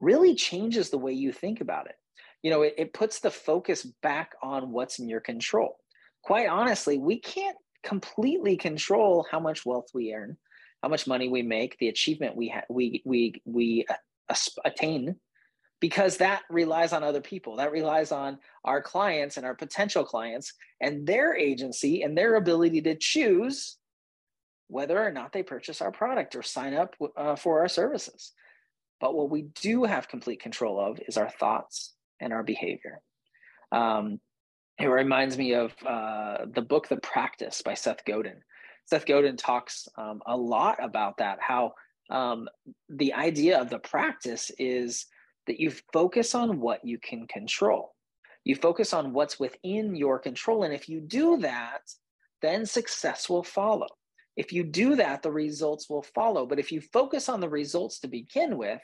really 0.00 0.34
changes 0.34 0.90
the 0.90 0.98
way 0.98 1.12
you 1.12 1.32
think 1.32 1.62
about 1.62 1.86
it. 1.86 1.96
You 2.42 2.50
know 2.50 2.62
it, 2.62 2.74
it 2.76 2.92
puts 2.92 3.20
the 3.20 3.30
focus 3.30 3.84
back 4.02 4.32
on 4.42 4.70
what's 4.70 4.98
in 4.98 5.08
your 5.08 5.20
control. 5.20 5.78
Quite 6.22 6.48
honestly 6.48 6.98
we 6.98 7.20
can't 7.20 7.56
completely 7.82 8.56
control 8.56 9.24
how 9.30 9.40
much 9.40 9.64
wealth 9.64 9.86
we 9.94 10.12
earn 10.12 10.36
how 10.86 10.90
much 10.90 11.08
money 11.08 11.28
we 11.28 11.42
make, 11.42 11.76
the 11.78 11.88
achievement 11.88 12.36
we 12.36 12.46
ha- 12.46 12.62
we 12.68 13.02
we 13.04 13.42
we 13.44 13.84
uh, 13.90 14.34
attain, 14.64 15.16
because 15.80 16.18
that 16.18 16.42
relies 16.48 16.92
on 16.92 17.02
other 17.02 17.20
people. 17.20 17.56
That 17.56 17.72
relies 17.72 18.12
on 18.12 18.38
our 18.64 18.80
clients 18.80 19.36
and 19.36 19.44
our 19.44 19.56
potential 19.56 20.04
clients 20.04 20.52
and 20.80 21.04
their 21.04 21.34
agency 21.34 22.02
and 22.02 22.16
their 22.16 22.36
ability 22.36 22.82
to 22.82 22.94
choose 22.94 23.78
whether 24.68 25.04
or 25.04 25.10
not 25.10 25.32
they 25.32 25.42
purchase 25.42 25.82
our 25.82 25.90
product 25.90 26.36
or 26.36 26.44
sign 26.44 26.72
up 26.72 26.94
uh, 27.16 27.34
for 27.34 27.58
our 27.62 27.68
services. 27.68 28.32
But 29.00 29.16
what 29.16 29.28
we 29.28 29.48
do 29.60 29.82
have 29.82 30.06
complete 30.06 30.40
control 30.40 30.78
of 30.78 31.00
is 31.08 31.16
our 31.16 31.30
thoughts 31.30 31.94
and 32.20 32.32
our 32.32 32.44
behavior. 32.44 33.00
Um, 33.72 34.20
it 34.78 34.86
reminds 34.86 35.36
me 35.36 35.54
of 35.54 35.74
uh, 35.84 36.46
the 36.54 36.62
book 36.62 36.86
The 36.86 36.98
Practice 36.98 37.60
by 37.60 37.74
Seth 37.74 38.04
Godin. 38.04 38.42
Seth 38.86 39.06
Godin 39.06 39.36
talks 39.36 39.88
um, 39.98 40.22
a 40.26 40.36
lot 40.36 40.82
about 40.82 41.18
that, 41.18 41.38
how 41.40 41.74
um, 42.10 42.48
the 42.88 43.14
idea 43.14 43.60
of 43.60 43.68
the 43.68 43.80
practice 43.80 44.50
is 44.58 45.06
that 45.46 45.60
you 45.60 45.72
focus 45.92 46.34
on 46.34 46.60
what 46.60 46.84
you 46.84 46.98
can 46.98 47.26
control. 47.26 47.94
You 48.44 48.54
focus 48.54 48.92
on 48.92 49.12
what's 49.12 49.40
within 49.40 49.96
your 49.96 50.18
control. 50.20 50.62
And 50.62 50.72
if 50.72 50.88
you 50.88 51.00
do 51.00 51.38
that, 51.38 51.80
then 52.42 52.64
success 52.64 53.28
will 53.28 53.42
follow. 53.42 53.88
If 54.36 54.52
you 54.52 54.62
do 54.62 54.94
that, 54.96 55.22
the 55.22 55.32
results 55.32 55.90
will 55.90 56.02
follow. 56.02 56.46
But 56.46 56.60
if 56.60 56.70
you 56.70 56.80
focus 56.80 57.28
on 57.28 57.40
the 57.40 57.48
results 57.48 57.98
to 58.00 58.08
begin 58.08 58.56
with, 58.56 58.80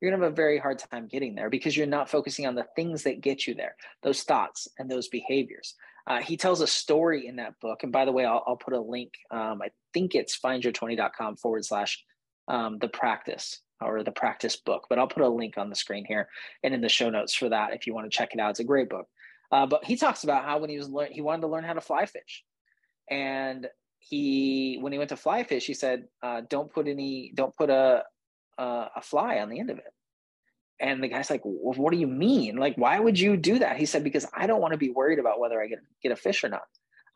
you're 0.00 0.10
going 0.10 0.20
to 0.20 0.24
have 0.24 0.32
a 0.32 0.36
very 0.36 0.58
hard 0.58 0.78
time 0.78 1.08
getting 1.08 1.34
there 1.34 1.50
because 1.50 1.76
you're 1.76 1.86
not 1.86 2.10
focusing 2.10 2.46
on 2.46 2.54
the 2.54 2.66
things 2.76 3.02
that 3.04 3.20
get 3.20 3.46
you 3.46 3.54
there, 3.54 3.76
those 4.02 4.22
thoughts 4.22 4.68
and 4.78 4.90
those 4.90 5.08
behaviors. 5.08 5.74
Uh, 6.06 6.20
he 6.20 6.36
tells 6.36 6.60
a 6.60 6.66
story 6.66 7.26
in 7.26 7.36
that 7.36 7.54
book. 7.60 7.82
And 7.82 7.92
by 7.92 8.04
the 8.04 8.12
way, 8.12 8.24
I'll, 8.24 8.42
I'll 8.46 8.56
put 8.56 8.74
a 8.74 8.80
link. 8.80 9.12
Um, 9.30 9.62
I 9.62 9.70
think 9.94 10.14
it's 10.14 10.38
findyour20.com 10.38 11.36
forward 11.36 11.64
slash 11.64 12.02
um, 12.48 12.78
the 12.78 12.88
practice 12.88 13.60
or 13.80 14.02
the 14.02 14.12
practice 14.12 14.56
book, 14.56 14.86
but 14.88 14.98
I'll 14.98 15.08
put 15.08 15.22
a 15.22 15.28
link 15.28 15.58
on 15.58 15.68
the 15.68 15.76
screen 15.76 16.04
here 16.04 16.28
and 16.62 16.74
in 16.74 16.80
the 16.80 16.88
show 16.88 17.10
notes 17.10 17.34
for 17.34 17.48
that 17.48 17.74
if 17.74 17.86
you 17.86 17.94
want 17.94 18.10
to 18.10 18.16
check 18.16 18.30
it 18.32 18.40
out. 18.40 18.50
It's 18.50 18.60
a 18.60 18.64
great 18.64 18.88
book. 18.88 19.06
Uh, 19.50 19.66
but 19.66 19.84
he 19.84 19.96
talks 19.96 20.24
about 20.24 20.44
how 20.44 20.58
when 20.58 20.70
he 20.70 20.78
was 20.78 20.88
learn, 20.88 21.12
he 21.12 21.20
wanted 21.20 21.42
to 21.42 21.48
learn 21.48 21.64
how 21.64 21.74
to 21.74 21.80
fly 21.80 22.06
fish, 22.06 22.42
and 23.10 23.68
he 23.98 24.78
when 24.80 24.92
he 24.92 24.98
went 24.98 25.10
to 25.10 25.16
fly 25.16 25.44
fish, 25.44 25.66
he 25.66 25.74
said, 25.74 26.04
uh, 26.22 26.40
"Don't 26.48 26.72
put 26.72 26.88
any, 26.88 27.32
don't 27.34 27.54
put 27.54 27.68
a, 27.68 28.02
a 28.56 28.86
a 28.96 29.02
fly 29.02 29.40
on 29.40 29.50
the 29.50 29.60
end 29.60 29.68
of 29.68 29.76
it." 29.76 29.91
And 30.82 31.00
the 31.00 31.08
guy's 31.08 31.30
like, 31.30 31.42
well, 31.44 31.74
what 31.74 31.92
do 31.92 31.98
you 31.98 32.08
mean? 32.08 32.56
Like, 32.56 32.76
why 32.76 32.98
would 32.98 33.18
you 33.18 33.36
do 33.36 33.60
that? 33.60 33.76
He 33.76 33.86
said, 33.86 34.02
because 34.02 34.26
I 34.34 34.48
don't 34.48 34.60
want 34.60 34.72
to 34.72 34.78
be 34.78 34.90
worried 34.90 35.20
about 35.20 35.38
whether 35.38 35.62
I 35.62 35.68
get, 35.68 35.78
get 36.02 36.10
a 36.10 36.16
fish 36.16 36.42
or 36.42 36.48
not. 36.48 36.64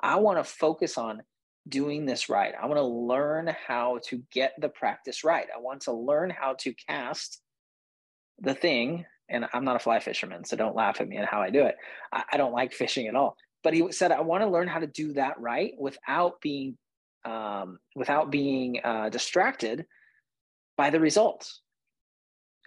I 0.01 0.17
want 0.17 0.39
to 0.39 0.45
focus 0.45 0.97
on 0.97 1.23
doing 1.69 2.07
this 2.07 2.29
right. 2.29 2.55
I 2.61 2.67
want 2.67 2.79
to 2.79 2.85
learn 2.85 3.53
how 3.67 3.99
to 4.07 4.23
get 4.31 4.53
the 4.61 4.69
practice 4.69 5.25
right. 5.25 5.47
I 5.55 5.61
want 5.61 5.83
to 5.83 5.93
learn 5.93 6.31
how 6.31 6.55
to 6.61 6.73
cast 6.89 7.41
the 8.39 8.55
thing. 8.55 9.05
And 9.29 9.47
I'm 9.53 9.65
not 9.65 9.75
a 9.75 9.81
fly 9.81 9.99
fisherman, 9.99 10.45
so 10.45 10.57
don't 10.57 10.77
laugh 10.77 11.01
at 11.01 11.09
me 11.09 11.17
and 11.17 11.27
how 11.27 11.43
I 11.43 11.51
do 11.51 11.65
it. 11.65 11.75
I, 12.13 12.23
I 12.35 12.37
don't 12.37 12.53
like 12.53 12.73
fishing 12.73 13.09
at 13.09 13.17
all. 13.17 13.37
But 13.65 13.75
he 13.75 13.91
said, 13.91 14.13
I 14.13 14.21
want 14.21 14.45
to 14.45 14.49
learn 14.49 14.69
how 14.69 14.79
to 14.79 14.87
do 14.87 15.15
that 15.15 15.41
right 15.41 15.73
without 15.77 16.41
being 16.41 16.79
um, 17.25 17.81
without 17.97 18.31
being 18.31 18.79
uh, 18.85 19.09
distracted 19.09 19.87
by 20.77 20.91
the 20.91 21.01
results. 21.01 21.61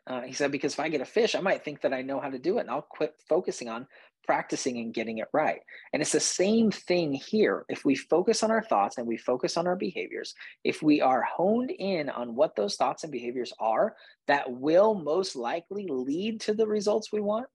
Uh, 0.10 0.22
he 0.22 0.34
said, 0.34 0.52
because 0.52 0.74
if 0.74 0.80
I 0.80 0.90
get 0.90 1.02
a 1.02 1.06
fish, 1.06 1.36
I 1.36 1.40
might 1.40 1.64
think 1.64 1.82
that 1.82 1.94
I 1.94 2.02
know 2.02 2.20
how 2.20 2.32
to 2.32 2.40
do 2.40 2.58
it 2.58 2.62
and 2.62 2.72
I'll 2.72 2.82
quit 2.82 3.14
focusing 3.30 3.70
on 3.70 3.86
practicing 4.26 4.78
and 4.80 4.94
getting 4.94 5.20
it 5.20 5.28
right. 5.34 5.62
And 5.94 6.02
it's 6.02 6.12
the 6.12 6.20
same 6.20 6.72
thing 6.72 7.14
here. 7.14 7.64
If 7.70 7.86
we 7.86 7.94
focus 7.94 8.42
on 8.42 8.50
our 8.50 8.64
thoughts 8.64 8.98
and 8.98 9.06
we 9.06 9.18
focus 9.18 9.56
on 9.56 9.68
our 9.68 9.76
behaviors, 9.76 10.34
if 10.64 10.82
we 10.82 11.00
are 11.00 11.22
honed 11.22 11.72
in 11.72 12.10
on 12.10 12.36
what 12.36 12.56
those 12.56 12.76
thoughts 12.76 13.04
and 13.04 13.12
behaviors 13.12 13.54
are 13.60 13.96
that 14.28 14.52
will 14.52 14.96
most 14.96 15.36
likely 15.36 15.88
lead 15.88 16.42
to 16.42 16.56
the 16.56 16.68
results 16.68 17.12
we 17.12 17.22
want, 17.22 17.46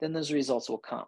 then 0.00 0.14
those 0.14 0.32
results 0.32 0.70
will 0.70 0.78
come. 0.78 1.06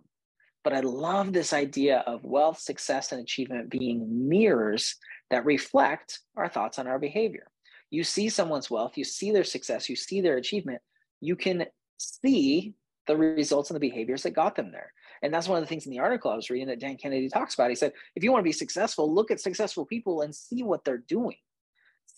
But 0.63 0.75
I 0.75 0.81
love 0.81 1.33
this 1.33 1.55
idea 1.55 2.05
of 2.07 2.23
wealth, 2.23 2.59
success, 2.59 3.13
and 3.13 3.21
achievement 3.21 3.71
being 3.71 4.29
mirrors 4.29 4.97
that 5.31 5.47
reflect 5.47 6.21
our 6.37 6.49
thoughts 6.49 6.79
on 6.79 6.87
our 6.87 6.99
behavior 6.99 7.52
you 7.93 8.03
see 8.03 8.31
someone's 8.31 8.71
wealth, 8.71 8.97
you 8.97 9.05
see 9.05 9.31
their 9.33 9.45
success, 9.45 9.89
you 9.89 9.97
see 9.97 10.23
their 10.23 10.39
achievement, 10.39 10.81
you 11.21 11.37
can 11.37 11.67
see 11.99 12.75
the 13.07 13.17
results 13.17 13.69
and 13.69 13.77
the 13.77 13.81
behaviors 13.81 14.23
that 14.23 14.31
got 14.31 14.57
them 14.57 14.73
there. 14.73 14.93
And 15.23 15.33
that's 15.33 15.47
one 15.47 15.59
of 15.59 15.63
the 15.63 15.69
things 15.69 15.85
in 15.85 15.93
the 15.93 15.99
article 15.99 16.31
I 16.31 16.37
was 16.37 16.49
reading 16.49 16.69
that 16.69 16.81
Dan 16.81 16.97
Kennedy 16.97 17.29
talks 17.29 17.55
about. 17.55 17.69
He 17.69 17.77
said, 17.77 17.93
if 18.17 18.25
you 18.25 18.33
want 18.33 18.41
to 18.41 18.49
be 18.49 18.53
successful, 18.53 19.13
look 19.15 19.31
at 19.31 19.41
successful 19.41 19.85
people 19.85 20.23
and 20.23 20.35
see 20.35 20.63
what 20.63 20.85
they're 20.85 21.05
doing. 21.07 21.37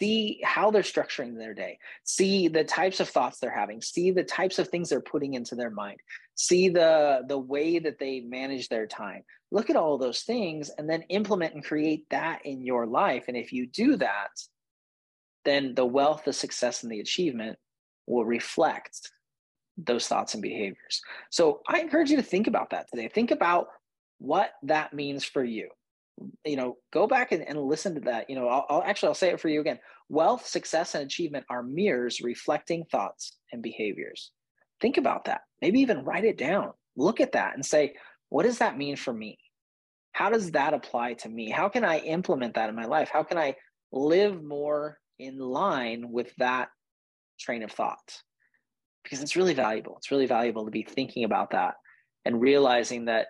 See 0.01 0.41
how 0.45 0.71
they're 0.71 0.83
structuring 0.83 1.37
their 1.37 1.55
day. 1.55 1.79
See 2.05 2.47
the 2.47 2.65
types 2.65 3.01
of 3.01 3.09
thoughts 3.09 3.41
they're 3.41 3.51
having. 3.51 3.83
See 3.83 4.13
the 4.13 4.25
types 4.25 4.61
of 4.61 4.69
things 4.69 4.89
they're 4.89 5.01
putting 5.01 5.35
into 5.35 5.57
their 5.57 5.71
mind. 5.71 5.99
See 6.37 6.69
the, 6.69 7.25
the 7.27 7.39
way 7.39 7.81
that 7.81 7.99
they 7.99 8.21
manage 8.21 8.69
their 8.69 8.87
time. 8.87 9.25
Look 9.51 9.71
at 9.71 9.77
all 9.77 9.99
those 9.99 10.23
things 10.23 10.71
and 10.79 10.89
then 10.89 11.03
implement 11.09 11.55
and 11.55 11.65
create 11.65 12.07
that 12.11 12.47
in 12.47 12.65
your 12.65 12.87
life. 12.87 13.25
And 13.27 13.37
if 13.37 13.53
you 13.53 13.67
do 13.67 13.97
that, 13.97 14.31
then 15.45 15.75
the 15.75 15.87
wealth, 15.87 16.23
the 16.25 16.33
success, 16.33 16.83
and 16.83 16.93
the 16.93 17.01
achievement 17.01 17.59
will 18.07 18.25
reflect 18.25 19.11
those 19.77 20.07
thoughts 20.07 20.35
and 20.35 20.43
behaviors. 20.43 21.01
So 21.31 21.61
I 21.69 21.81
encourage 21.81 22.11
you 22.11 22.17
to 22.17 22.23
think 22.23 22.47
about 22.47 22.71
that 22.71 22.89
today. 22.91 23.09
Think 23.09 23.31
about 23.31 23.69
what 24.19 24.51
that 24.63 24.95
means 24.95 25.25
for 25.25 25.45
you. 25.45 25.69
You 26.45 26.57
know, 26.57 26.77
go 26.93 27.07
back 27.07 27.33
and, 27.33 27.47
and 27.47 27.61
listen 27.61 27.95
to 27.97 28.01
that. 28.03 28.31
You 28.31 28.37
know, 28.37 28.49
I'll, 28.49 28.67
I'll 28.69 28.83
actually 28.83 29.09
I'll 29.09 29.15
say 29.15 29.31
it 29.31 29.41
for 29.41 29.49
you 29.49 29.61
again. 29.61 29.81
Wealth, 30.09 30.47
success, 30.47 30.95
and 30.95 31.05
achievement 31.05 31.45
are 31.51 31.63
mirrors 31.63 32.21
reflecting 32.21 32.85
thoughts 32.85 33.37
and 33.53 33.63
behaviors. 33.63 34.31
Think 34.81 34.97
about 34.97 35.25
that. 35.25 35.41
Maybe 35.61 35.81
even 35.81 36.05
write 36.05 36.25
it 36.25 36.39
down. 36.39 36.71
Look 36.97 37.21
at 37.21 37.33
that 37.33 37.55
and 37.55 37.65
say, 37.65 37.95
what 38.29 38.45
does 38.45 38.59
that 38.59 38.79
mean 38.79 38.97
for 38.97 39.13
me? 39.13 39.39
How 40.13 40.31
does 40.31 40.53
that 40.53 40.75
apply 40.75 41.15
to 41.15 41.29
me? 41.29 41.51
How 41.51 41.69
can 41.69 41.85
I 41.85 41.99
implement 41.99 42.55
that 42.55 42.69
in 42.69 42.77
my 42.77 42.85
life? 42.85 43.11
How 43.13 43.25
can 43.25 43.39
I 43.39 43.57
live 43.91 44.43
more 44.45 44.99
in 45.19 45.39
line 45.39 46.11
with 46.11 46.35
that 46.37 46.69
train 47.39 47.63
of 47.63 47.73
thought 47.73 48.23
because 49.03 49.23
it's 49.23 49.37
really 49.37 49.55
valuable. 49.55 49.97
It's 49.99 50.11
really 50.11 50.27
valuable 50.27 50.65
to 50.65 50.71
be 50.71 50.83
thinking 50.83 51.25
about 51.25 51.51
that 51.51 51.75
and 52.25 52.41
realizing 52.41 53.05
that 53.07 53.29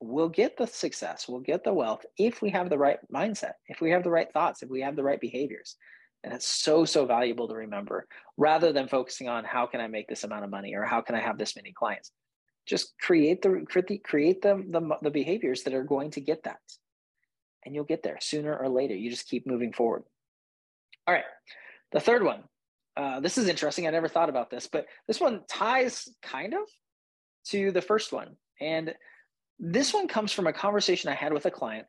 we'll 0.00 0.28
get 0.28 0.56
the 0.56 0.66
success, 0.66 1.26
we'll 1.28 1.40
get 1.40 1.64
the 1.64 1.72
wealth 1.72 2.04
if 2.18 2.42
we 2.42 2.50
have 2.50 2.70
the 2.70 2.78
right 2.78 2.98
mindset, 3.12 3.52
if 3.68 3.80
we 3.80 3.90
have 3.90 4.04
the 4.04 4.10
right 4.10 4.30
thoughts, 4.32 4.62
if 4.62 4.70
we 4.70 4.82
have 4.82 4.96
the 4.96 5.02
right 5.02 5.20
behaviors. 5.20 5.76
And 6.22 6.32
it's 6.32 6.46
so, 6.46 6.84
so 6.84 7.06
valuable 7.06 7.48
to 7.48 7.54
remember 7.54 8.06
rather 8.36 8.72
than 8.72 8.88
focusing 8.88 9.28
on 9.28 9.44
how 9.44 9.66
can 9.66 9.80
I 9.80 9.86
make 9.86 10.08
this 10.08 10.24
amount 10.24 10.44
of 10.44 10.50
money 10.50 10.74
or 10.74 10.84
how 10.84 11.00
can 11.00 11.14
I 11.14 11.20
have 11.20 11.38
this 11.38 11.56
many 11.56 11.72
clients. 11.72 12.10
Just 12.66 12.94
create 13.00 13.42
the 13.42 13.64
create 14.04 14.42
the, 14.42 14.56
the, 14.68 14.96
the 15.02 15.10
behaviors 15.10 15.62
that 15.62 15.74
are 15.74 15.84
going 15.84 16.10
to 16.12 16.20
get 16.20 16.42
that. 16.44 16.58
And 17.64 17.74
you'll 17.74 17.84
get 17.84 18.02
there 18.02 18.18
sooner 18.20 18.56
or 18.56 18.68
later. 18.68 18.94
You 18.94 19.08
just 19.10 19.28
keep 19.28 19.46
moving 19.46 19.72
forward. 19.72 20.02
All 21.06 21.14
right. 21.14 21.24
The 21.92 22.00
third 22.00 22.22
one. 22.22 22.44
Uh, 22.96 23.20
this 23.20 23.38
is 23.38 23.48
interesting. 23.48 23.86
I 23.86 23.90
never 23.90 24.08
thought 24.08 24.30
about 24.30 24.50
this, 24.50 24.68
but 24.70 24.86
this 25.06 25.20
one 25.20 25.42
ties 25.48 26.08
kind 26.22 26.54
of 26.54 26.62
to 27.48 27.70
the 27.70 27.82
first 27.82 28.12
one. 28.12 28.36
And 28.60 28.94
this 29.58 29.92
one 29.92 30.08
comes 30.08 30.32
from 30.32 30.46
a 30.46 30.52
conversation 30.52 31.10
I 31.10 31.14
had 31.14 31.32
with 31.32 31.46
a 31.46 31.50
client. 31.50 31.86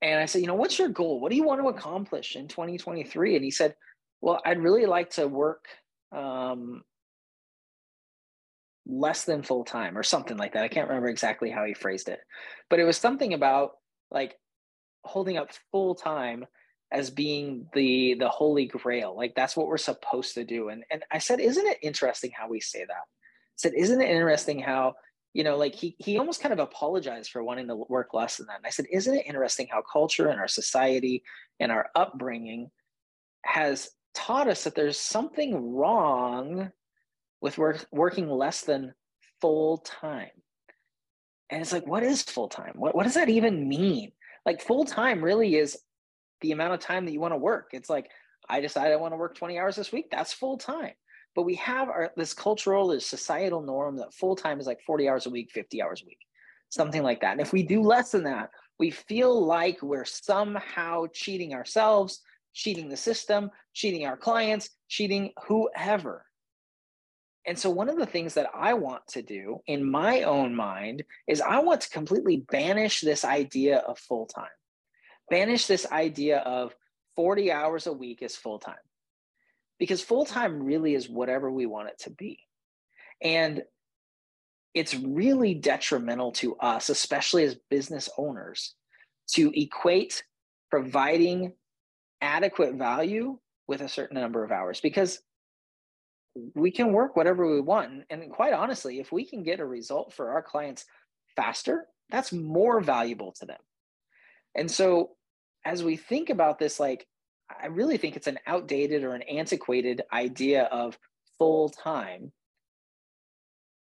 And 0.00 0.20
I 0.20 0.26
said, 0.26 0.40
you 0.40 0.46
know, 0.46 0.54
what's 0.54 0.78
your 0.78 0.88
goal? 0.88 1.20
What 1.20 1.30
do 1.30 1.36
you 1.36 1.44
want 1.44 1.60
to 1.60 1.68
accomplish 1.68 2.36
in 2.36 2.48
2023? 2.48 3.36
And 3.36 3.44
he 3.44 3.50
said, 3.50 3.74
well, 4.20 4.40
I'd 4.44 4.62
really 4.62 4.86
like 4.86 5.10
to 5.10 5.26
work 5.26 5.66
um, 6.12 6.82
less 8.86 9.24
than 9.24 9.42
full 9.42 9.64
time 9.64 9.98
or 9.98 10.02
something 10.02 10.36
like 10.36 10.54
that. 10.54 10.64
I 10.64 10.68
can't 10.68 10.88
remember 10.88 11.08
exactly 11.08 11.50
how 11.50 11.64
he 11.64 11.74
phrased 11.74 12.08
it, 12.08 12.20
but 12.70 12.80
it 12.80 12.84
was 12.84 12.96
something 12.96 13.34
about 13.34 13.72
like 14.10 14.36
holding 15.04 15.36
up 15.36 15.50
full 15.70 15.94
time 15.94 16.46
as 16.90 17.10
being 17.10 17.68
the 17.74 18.14
the 18.14 18.28
holy 18.28 18.66
grail 18.66 19.14
like 19.16 19.34
that's 19.34 19.56
what 19.56 19.66
we're 19.66 19.76
supposed 19.76 20.34
to 20.34 20.44
do 20.44 20.68
and 20.68 20.84
and 20.90 21.02
i 21.10 21.18
said 21.18 21.38
isn't 21.40 21.66
it 21.66 21.78
interesting 21.82 22.30
how 22.34 22.48
we 22.48 22.60
say 22.60 22.84
that 22.86 22.92
I 22.92 23.56
said 23.56 23.72
isn't 23.76 24.00
it 24.00 24.10
interesting 24.10 24.58
how 24.60 24.94
you 25.34 25.44
know, 25.44 25.56
like 25.56 25.74
he 25.74 25.94
he 25.98 26.18
almost 26.18 26.40
kind 26.40 26.52
of 26.52 26.58
apologized 26.58 27.30
for 27.30 27.44
wanting 27.44 27.68
to 27.68 27.76
work 27.76 28.14
less 28.14 28.38
than 28.38 28.46
that. 28.46 28.56
And 28.56 28.66
I 28.66 28.70
said, 28.70 28.86
isn't 28.90 29.14
it 29.14 29.26
interesting 29.26 29.68
how 29.70 29.82
culture 29.82 30.28
and 30.28 30.40
our 30.40 30.48
society 30.48 31.22
and 31.60 31.70
our 31.70 31.90
upbringing 31.94 32.70
has 33.44 33.90
taught 34.14 34.48
us 34.48 34.64
that 34.64 34.74
there's 34.74 34.98
something 34.98 35.74
wrong 35.74 36.70
with 37.40 37.58
work, 37.58 37.86
working 37.92 38.28
less 38.28 38.62
than 38.62 38.94
full 39.40 39.78
time. 39.78 40.30
And 41.50 41.62
it's 41.62 41.72
like, 41.72 41.86
what 41.86 42.02
is 42.02 42.22
full 42.22 42.48
time? 42.48 42.72
What, 42.74 42.94
what 42.94 43.04
does 43.04 43.14
that 43.14 43.28
even 43.28 43.68
mean? 43.68 44.12
Like, 44.44 44.60
full 44.60 44.84
time 44.84 45.22
really 45.22 45.54
is 45.56 45.78
the 46.40 46.52
amount 46.52 46.74
of 46.74 46.80
time 46.80 47.04
that 47.04 47.12
you 47.12 47.20
want 47.20 47.32
to 47.32 47.38
work. 47.38 47.70
It's 47.72 47.90
like, 47.90 48.10
I 48.48 48.60
decide 48.60 48.92
I 48.92 48.96
want 48.96 49.12
to 49.12 49.18
work 49.18 49.36
20 49.36 49.58
hours 49.58 49.76
this 49.76 49.92
week, 49.92 50.10
that's 50.10 50.32
full 50.32 50.56
time. 50.56 50.92
But 51.34 51.42
we 51.42 51.56
have 51.56 51.88
our, 51.88 52.12
this 52.16 52.34
cultural, 52.34 52.88
this 52.88 53.06
societal 53.06 53.62
norm 53.62 53.96
that 53.96 54.14
full 54.14 54.34
time 54.34 54.58
is 54.60 54.66
like 54.66 54.80
40 54.86 55.08
hours 55.08 55.26
a 55.26 55.30
week, 55.30 55.50
50 55.52 55.82
hours 55.82 56.02
a 56.02 56.06
week, 56.06 56.18
something 56.68 57.02
like 57.02 57.20
that. 57.20 57.32
And 57.32 57.40
if 57.40 57.52
we 57.52 57.62
do 57.62 57.82
less 57.82 58.12
than 58.12 58.24
that, 58.24 58.50
we 58.78 58.90
feel 58.90 59.44
like 59.44 59.82
we're 59.82 60.04
somehow 60.04 61.06
cheating 61.12 61.54
ourselves, 61.54 62.20
cheating 62.54 62.88
the 62.88 62.96
system, 62.96 63.50
cheating 63.74 64.06
our 64.06 64.16
clients, 64.16 64.70
cheating 64.88 65.32
whoever. 65.46 66.24
And 67.46 67.58
so, 67.58 67.70
one 67.70 67.88
of 67.88 67.96
the 67.96 68.06
things 68.06 68.34
that 68.34 68.50
I 68.54 68.74
want 68.74 69.06
to 69.08 69.22
do 69.22 69.60
in 69.66 69.88
my 69.88 70.22
own 70.22 70.54
mind 70.54 71.02
is 71.26 71.40
I 71.40 71.60
want 71.60 71.80
to 71.82 71.90
completely 71.90 72.44
banish 72.50 73.00
this 73.00 73.24
idea 73.24 73.78
of 73.78 73.98
full 73.98 74.26
time, 74.26 74.44
banish 75.30 75.66
this 75.66 75.86
idea 75.90 76.38
of 76.38 76.74
40 77.16 77.50
hours 77.50 77.86
a 77.86 77.92
week 77.92 78.22
is 78.22 78.36
full 78.36 78.58
time, 78.58 78.76
because 79.78 80.02
full 80.02 80.24
time 80.24 80.62
really 80.62 80.94
is 80.94 81.08
whatever 81.08 81.50
we 81.50 81.66
want 81.66 81.88
it 81.88 81.98
to 82.00 82.10
be. 82.10 82.38
And 83.22 83.62
it's 84.74 84.94
really 84.94 85.54
detrimental 85.54 86.32
to 86.32 86.56
us, 86.56 86.88
especially 86.88 87.44
as 87.44 87.56
business 87.70 88.08
owners, 88.16 88.74
to 89.32 89.50
equate 89.60 90.22
providing 90.70 91.54
adequate 92.20 92.74
value 92.74 93.38
with 93.66 93.80
a 93.80 93.88
certain 93.88 94.20
number 94.20 94.44
of 94.44 94.52
hours 94.52 94.80
because 94.80 95.20
we 96.54 96.70
can 96.70 96.92
work 96.92 97.16
whatever 97.16 97.50
we 97.50 97.60
want. 97.60 98.04
And 98.10 98.30
quite 98.30 98.52
honestly, 98.52 99.00
if 99.00 99.10
we 99.10 99.24
can 99.24 99.42
get 99.42 99.60
a 99.60 99.66
result 99.66 100.12
for 100.12 100.30
our 100.30 100.42
clients 100.42 100.84
faster, 101.36 101.86
that's 102.10 102.32
more 102.32 102.80
valuable 102.80 103.32
to 103.32 103.46
them. 103.46 103.60
And 104.54 104.70
so 104.70 105.16
as 105.68 105.84
we 105.84 105.96
think 105.96 106.30
about 106.30 106.58
this, 106.58 106.80
like, 106.80 107.06
I 107.62 107.66
really 107.66 107.98
think 107.98 108.16
it's 108.16 108.26
an 108.26 108.38
outdated 108.46 109.04
or 109.04 109.14
an 109.14 109.20
antiquated 109.20 110.00
idea 110.10 110.64
of 110.64 110.98
full 111.36 111.68
time. 111.68 112.32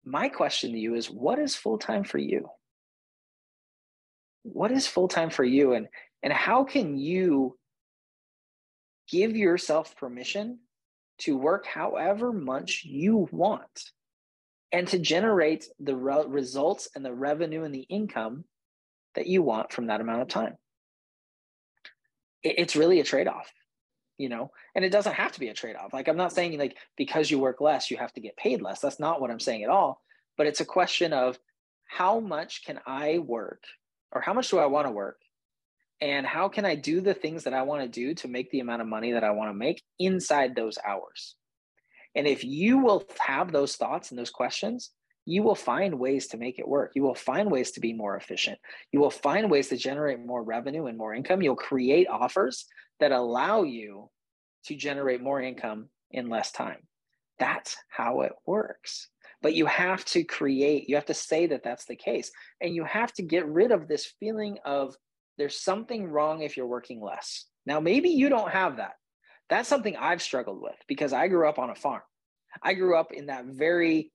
My 0.06 0.30
question 0.30 0.74
to 0.74 0.78
you 0.78 0.94
is 0.94 1.10
what 1.10 1.40
is 1.40 1.56
full 1.56 1.80
time 1.80 2.04
for 2.04 2.20
you? 2.20 2.48
What 4.44 4.72
is 4.72 4.86
full 4.86 5.08
time 5.08 5.32
for 5.32 5.44
you? 5.44 5.74
And, 5.74 5.88
and 6.22 6.32
how 6.32 6.66
can 6.66 7.00
you 7.00 7.58
give 9.10 9.36
yourself 9.36 9.96
permission 9.96 10.60
to 11.22 11.36
work 11.36 11.66
however 11.66 12.32
much 12.32 12.84
you 12.84 13.28
want 13.32 13.90
and 14.72 14.88
to 14.90 15.00
generate 15.00 15.66
the 15.80 15.96
re- 15.96 16.26
results 16.28 16.90
and 16.96 17.04
the 17.04 17.14
revenue 17.14 17.64
and 17.64 17.74
the 17.74 17.88
income 17.90 18.46
that 19.16 19.26
you 19.26 19.42
want 19.42 19.74
from 19.74 19.88
that 19.88 20.00
amount 20.00 20.22
of 20.22 20.28
time. 20.28 20.58
It, 22.44 22.56
it's 22.58 22.76
really 22.76 23.00
a 23.00 23.04
trade 23.04 23.28
off, 23.28 23.52
you 24.18 24.30
know, 24.30 24.52
and 24.76 24.86
it 24.86 24.92
doesn't 24.92 25.14
have 25.14 25.32
to 25.34 25.40
be 25.40 25.50
a 25.50 25.54
trade 25.54 25.76
off. 25.76 25.94
Like, 25.94 26.08
I'm 26.08 26.18
not 26.18 26.34
saying 26.34 26.58
like 26.58 26.78
because 26.98 27.30
you 27.30 27.40
work 27.40 27.62
less, 27.62 27.92
you 27.92 27.98
have 27.98 28.14
to 28.14 28.22
get 28.22 28.38
paid 28.38 28.62
less. 28.62 28.80
That's 28.80 29.00
not 29.00 29.22
what 29.22 29.32
I'm 29.32 29.40
saying 29.40 29.64
at 29.64 29.70
all. 29.70 30.02
But 30.38 30.48
it's 30.48 30.62
a 30.62 30.66
question 30.66 31.14
of 31.14 31.38
how 31.88 32.20
much 32.20 32.64
can 32.66 32.80
I 32.86 33.20
work 33.20 33.64
or 34.12 34.22
how 34.22 34.34
much 34.34 34.50
do 34.50 34.60
I 34.60 34.66
want 34.66 34.88
to 34.88 34.92
work 34.92 35.18
and 36.00 36.26
how 36.26 36.50
can 36.50 36.66
I 36.66 36.76
do 36.76 37.02
the 37.02 37.14
things 37.14 37.44
that 37.44 37.54
I 37.54 37.62
want 37.62 37.84
to 37.84 37.88
do 37.88 38.16
to 38.16 38.28
make 38.28 38.50
the 38.50 38.60
amount 38.60 38.82
of 38.82 38.88
money 38.88 39.12
that 39.12 39.24
I 39.24 39.32
want 39.32 39.50
to 39.50 39.54
make 39.54 39.84
inside 40.00 40.56
those 40.56 40.78
hours? 40.86 41.36
And 42.16 42.28
if 42.28 42.44
you 42.44 42.80
will 42.80 43.06
have 43.20 43.52
those 43.52 43.76
thoughts 43.76 44.10
and 44.10 44.20
those 44.20 44.32
questions, 44.32 44.92
you 45.26 45.44
will 45.44 45.56
find 45.56 46.00
ways 46.00 46.28
to 46.28 46.38
make 46.38 46.60
it 46.60 46.68
work. 46.68 46.92
You 46.96 47.04
will 47.04 47.16
find 47.16 47.52
ways 47.52 47.72
to 47.72 47.80
be 47.80 47.94
more 47.94 48.16
efficient. 48.16 48.60
You 48.92 49.00
will 49.00 49.12
find 49.12 49.52
ways 49.52 49.70
to 49.70 49.78
generate 49.78 50.20
more 50.20 50.44
revenue 50.44 50.88
and 50.88 50.98
more 50.98 51.14
income. 51.14 51.42
You'll 51.42 51.56
create 51.56 52.08
offers 52.08 52.66
that 53.00 53.12
allow 53.12 53.64
you 53.64 54.10
to 54.66 54.76
generate 54.76 55.22
more 55.22 55.42
income 55.42 55.90
in 56.12 56.30
less 56.30 56.52
time. 56.52 56.78
That's 57.40 57.76
how 57.90 58.22
it 58.22 58.34
works. 58.46 59.10
But 59.42 59.56
you 59.56 59.66
have 59.66 60.06
to 60.06 60.24
create, 60.24 60.88
you 60.88 60.96
have 60.96 61.06
to 61.06 61.14
say 61.14 61.48
that 61.48 61.64
that's 61.64 61.86
the 61.86 61.96
case. 61.96 62.32
And 62.60 62.76
you 62.76 62.84
have 62.84 63.12
to 63.14 63.24
get 63.24 63.48
rid 63.48 63.72
of 63.72 63.88
this 63.88 64.14
feeling 64.20 64.60
of 64.66 64.96
there's 65.38 65.60
something 65.60 66.08
wrong 66.08 66.42
if 66.42 66.58
you're 66.58 66.68
working 66.68 67.02
less. 67.02 67.46
Now, 67.66 67.80
maybe 67.80 68.10
you 68.10 68.30
don't 68.30 68.52
have 68.52 68.78
that. 68.78 68.94
That's 69.50 69.68
something 69.68 69.96
I've 69.96 70.22
struggled 70.22 70.62
with 70.62 70.76
because 70.88 71.14
I 71.14 71.28
grew 71.28 71.48
up 71.48 71.60
on 71.60 71.70
a 71.70 71.76
farm. 71.76 72.02
I 72.62 72.74
grew 72.74 72.98
up 72.98 73.12
in 73.12 73.28
that 73.28 73.46
very 73.46 74.12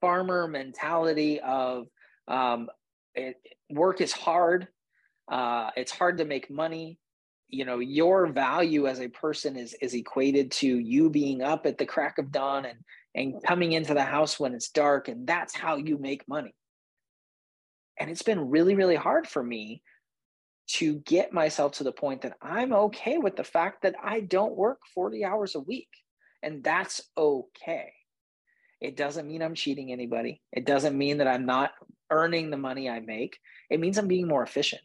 farmer 0.00 0.48
mentality 0.48 1.40
of 1.40 1.86
um, 2.28 2.68
it, 3.14 3.36
work 3.70 4.00
is 4.00 4.12
hard. 4.12 4.68
Uh, 5.30 5.70
it's 5.76 5.92
hard 5.92 6.18
to 6.18 6.24
make 6.24 6.50
money. 6.50 6.98
You 7.48 7.64
know, 7.64 7.78
your 7.80 8.28
value 8.28 8.86
as 8.86 9.00
a 9.00 9.08
person 9.08 9.56
is 9.56 9.74
is 9.80 9.94
equated 9.94 10.52
to 10.52 10.66
you 10.66 11.10
being 11.10 11.42
up 11.42 11.66
at 11.66 11.78
the 11.78 11.86
crack 11.86 12.18
of 12.18 12.30
dawn 12.30 12.64
and 12.64 12.78
and 13.14 13.42
coming 13.42 13.72
into 13.72 13.94
the 13.94 14.04
house 14.04 14.38
when 14.38 14.54
it's 14.54 14.70
dark, 14.70 15.08
and 15.08 15.26
that's 15.26 15.56
how 15.56 15.76
you 15.76 15.98
make 15.98 16.28
money. 16.28 16.54
And 17.98 18.08
it's 18.08 18.22
been 18.22 18.48
really, 18.50 18.74
really 18.74 18.96
hard 18.96 19.26
for 19.26 19.42
me 19.42 19.82
to 20.74 20.94
get 21.00 21.32
myself 21.32 21.72
to 21.72 21.84
the 21.84 21.92
point 21.92 22.22
that 22.22 22.36
I'm 22.40 22.72
okay 22.72 23.18
with 23.18 23.36
the 23.36 23.44
fact 23.44 23.82
that 23.82 23.96
I 24.02 24.20
don't 24.20 24.56
work 24.56 24.78
40 24.94 25.24
hours 25.24 25.56
a 25.56 25.60
week. 25.60 25.88
And 26.42 26.62
that's 26.62 27.02
okay. 27.16 27.92
It 28.80 28.96
doesn't 28.96 29.26
mean 29.26 29.42
I'm 29.42 29.54
cheating 29.54 29.92
anybody. 29.92 30.40
It 30.52 30.66
doesn't 30.66 30.96
mean 30.96 31.18
that 31.18 31.28
I'm 31.28 31.46
not 31.46 31.72
earning 32.10 32.50
the 32.50 32.56
money 32.56 32.88
I 32.88 33.00
make. 33.00 33.38
It 33.68 33.80
means 33.80 33.98
I'm 33.98 34.08
being 34.08 34.26
more 34.26 34.42
efficient. 34.42 34.82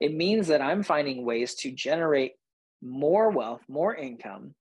It 0.00 0.14
means 0.14 0.48
that 0.48 0.62
I'm 0.62 0.82
finding 0.82 1.24
ways 1.24 1.54
to 1.56 1.70
generate 1.70 2.32
more 2.82 3.30
wealth, 3.30 3.62
more 3.68 3.94
income 3.94 4.54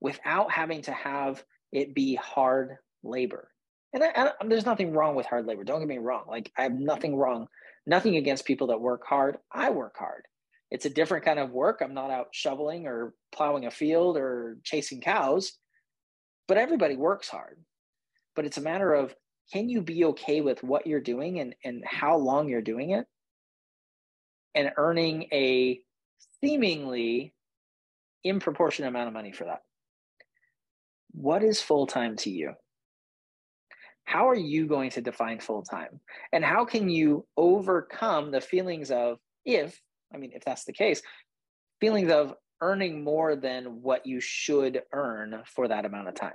without 0.00 0.50
having 0.50 0.82
to 0.82 0.92
have 0.92 1.42
it 1.72 1.94
be 1.94 2.14
hard 2.14 2.76
labor. 3.02 3.50
And 3.92 4.02
I, 4.02 4.08
I, 4.14 4.32
there's 4.46 4.66
nothing 4.66 4.92
wrong 4.92 5.14
with 5.14 5.26
hard 5.26 5.46
labor. 5.46 5.64
Don't 5.64 5.80
get 5.80 5.88
me 5.88 5.98
wrong. 5.98 6.24
Like 6.28 6.50
I 6.56 6.62
have 6.62 6.74
nothing 6.74 7.16
wrong 7.16 7.48
nothing 7.88 8.16
against 8.16 8.44
people 8.44 8.68
that 8.68 8.80
work 8.80 9.04
hard. 9.06 9.38
I 9.50 9.70
work 9.70 9.96
hard. 9.98 10.26
It's 10.70 10.84
a 10.84 10.90
different 10.90 11.24
kind 11.24 11.38
of 11.38 11.50
work. 11.50 11.80
I'm 11.80 11.94
not 11.94 12.10
out 12.10 12.28
shoveling 12.32 12.86
or 12.86 13.14
plowing 13.32 13.64
a 13.64 13.70
field 13.70 14.18
or 14.18 14.58
chasing 14.62 15.00
cows, 15.00 15.52
but 16.46 16.58
everybody 16.58 16.94
works 16.94 17.28
hard. 17.28 17.58
But 18.34 18.46
it's 18.46 18.58
a 18.58 18.62
matter 18.62 18.92
of 18.92 19.14
can 19.52 19.68
you 19.68 19.80
be 19.80 20.04
okay 20.06 20.40
with 20.40 20.62
what 20.62 20.86
you're 20.86 21.00
doing 21.00 21.40
and, 21.40 21.54
and 21.64 21.82
how 21.86 22.16
long 22.16 22.48
you're 22.48 22.60
doing 22.60 22.90
it 22.90 23.06
and 24.54 24.72
earning 24.76 25.28
a 25.32 25.80
seemingly 26.40 27.32
improportionate 28.24 28.90
amount 28.90 29.08
of 29.08 29.14
money 29.14 29.32
for 29.32 29.44
that? 29.44 29.62
What 31.12 31.42
is 31.42 31.60
full 31.60 31.86
time 31.86 32.16
to 32.16 32.30
you? 32.30 32.54
how 34.08 34.26
are 34.26 34.34
you 34.34 34.66
going 34.66 34.88
to 34.88 35.02
define 35.02 35.38
full 35.38 35.62
time 35.62 36.00
and 36.32 36.42
how 36.42 36.64
can 36.64 36.88
you 36.88 37.26
overcome 37.36 38.30
the 38.30 38.40
feelings 38.40 38.90
of 38.90 39.18
if 39.44 39.78
i 40.14 40.16
mean 40.16 40.30
if 40.34 40.42
that's 40.44 40.64
the 40.64 40.72
case 40.72 41.02
feelings 41.78 42.10
of 42.10 42.34
earning 42.62 43.04
more 43.04 43.36
than 43.36 43.82
what 43.82 44.06
you 44.06 44.18
should 44.18 44.80
earn 44.94 45.42
for 45.44 45.68
that 45.68 45.84
amount 45.84 46.08
of 46.08 46.14
time 46.14 46.32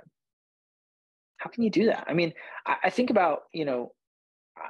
how 1.44 1.50
can 1.50 1.62
you 1.62 1.70
do 1.70 1.86
that 1.86 2.04
i 2.08 2.14
mean 2.14 2.32
i, 2.66 2.76
I 2.84 2.90
think 2.90 3.10
about 3.10 3.42
you 3.52 3.64
know 3.64 3.92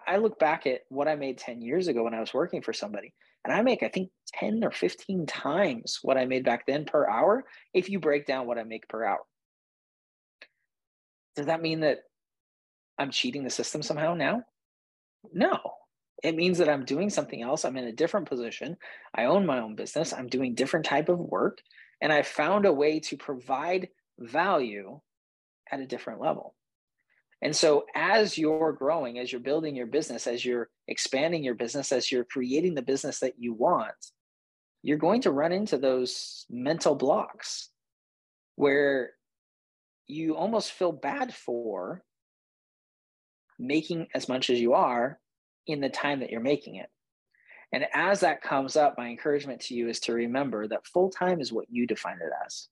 i 0.07 0.17
look 0.17 0.39
back 0.39 0.67
at 0.67 0.81
what 0.89 1.09
i 1.09 1.15
made 1.15 1.39
10 1.39 1.63
years 1.63 1.89
ago 1.89 2.03
when 2.03 2.15
i 2.15 2.21
was 2.21 2.35
working 2.35 2.63
for 2.63 2.73
somebody 2.73 3.15
and 3.45 3.55
i 3.55 3.63
make 3.63 3.83
i 3.85 3.89
think 3.89 4.11
10 4.35 4.65
or 4.65 4.73
15 4.73 5.27
times 5.27 6.01
what 6.03 6.19
i 6.19 6.25
made 6.25 6.45
back 6.45 6.67
then 6.67 6.85
per 6.85 7.09
hour 7.09 7.45
if 7.73 7.89
you 7.89 8.01
break 8.01 8.27
down 8.27 8.47
what 8.47 8.59
i 8.59 8.65
make 8.65 8.89
per 8.89 9.05
hour 9.05 9.21
does 11.37 11.47
that 11.47 11.63
mean 11.63 11.81
that 11.81 12.01
I'm 12.99 13.11
cheating 13.11 13.45
the 13.45 13.51
system 13.51 13.83
somehow 13.83 14.15
now? 14.15 14.43
No. 15.33 15.59
It 16.23 16.37
means 16.37 16.59
that 16.59 16.69
I'm 16.69 16.85
doing 16.85 17.11
something 17.11 17.43
else. 17.43 17.65
I'm 17.65 17.77
in 17.77 17.85
a 17.85 17.93
different 17.93 18.29
position. 18.29 18.77
I 19.15 19.25
own 19.25 19.45
my 19.45 19.61
own 19.61 19.75
business. 19.75 20.13
I'm 20.13 20.29
doing 20.29 20.55
different 20.55 20.87
type 20.87 21.09
of 21.09 21.19
work 21.19 21.59
and 22.01 22.13
I 22.13 22.23
found 22.23 22.67
a 22.67 22.73
way 22.73 23.01
to 23.01 23.17
provide 23.17 23.89
value 24.19 25.01
at 25.71 25.81
a 25.81 25.87
different 25.87 26.21
level. 26.21 26.55
And 27.43 27.55
so 27.55 27.85
as 27.95 28.39
you're 28.39 28.73
growing, 28.73 29.19
as 29.19 29.31
you're 29.31 29.41
building 29.41 29.77
your 29.77 29.87
business, 29.87 30.27
as 30.27 30.45
you're 30.45 30.69
expanding 30.89 31.45
your 31.45 31.55
business, 31.55 31.93
as 31.93 32.11
you're 32.11 32.25
creating 32.25 32.75
the 32.75 32.83
business 32.83 33.21
that 33.21 33.35
you 33.39 33.53
want, 33.53 33.95
you're 34.83 34.99
going 34.99 35.23
to 35.23 35.31
run 35.31 35.53
into 35.53 35.79
those 35.79 36.47
mental 36.51 36.95
blocks 36.95 37.71
where 38.57 39.11
you 40.07 40.37
almost 40.37 40.73
feel 40.73 40.93
bad 40.93 41.35
for 41.35 42.03
making 43.59 44.09
as 44.15 44.29
much 44.29 44.51
as 44.51 44.61
you 44.61 44.75
are 44.75 45.19
in 45.67 45.81
the 45.81 45.89
time 45.89 46.21
that 46.21 46.31
you're 46.31 46.41
making 46.41 46.77
it. 46.77 46.89
And 47.73 47.87
as 47.93 48.21
that 48.21 48.43
comes 48.43 48.77
up, 48.77 48.95
my 48.97 49.09
encouragement 49.09 49.61
to 49.63 49.75
you 49.75 49.89
is 49.89 50.01
to 50.01 50.13
remember 50.13 50.69
that 50.69 50.87
full 50.87 51.11
time 51.11 51.41
is 51.41 51.53
what 51.53 51.67
you 51.71 51.87
define 51.87 52.19
it 52.21 52.33
as. 52.47 52.69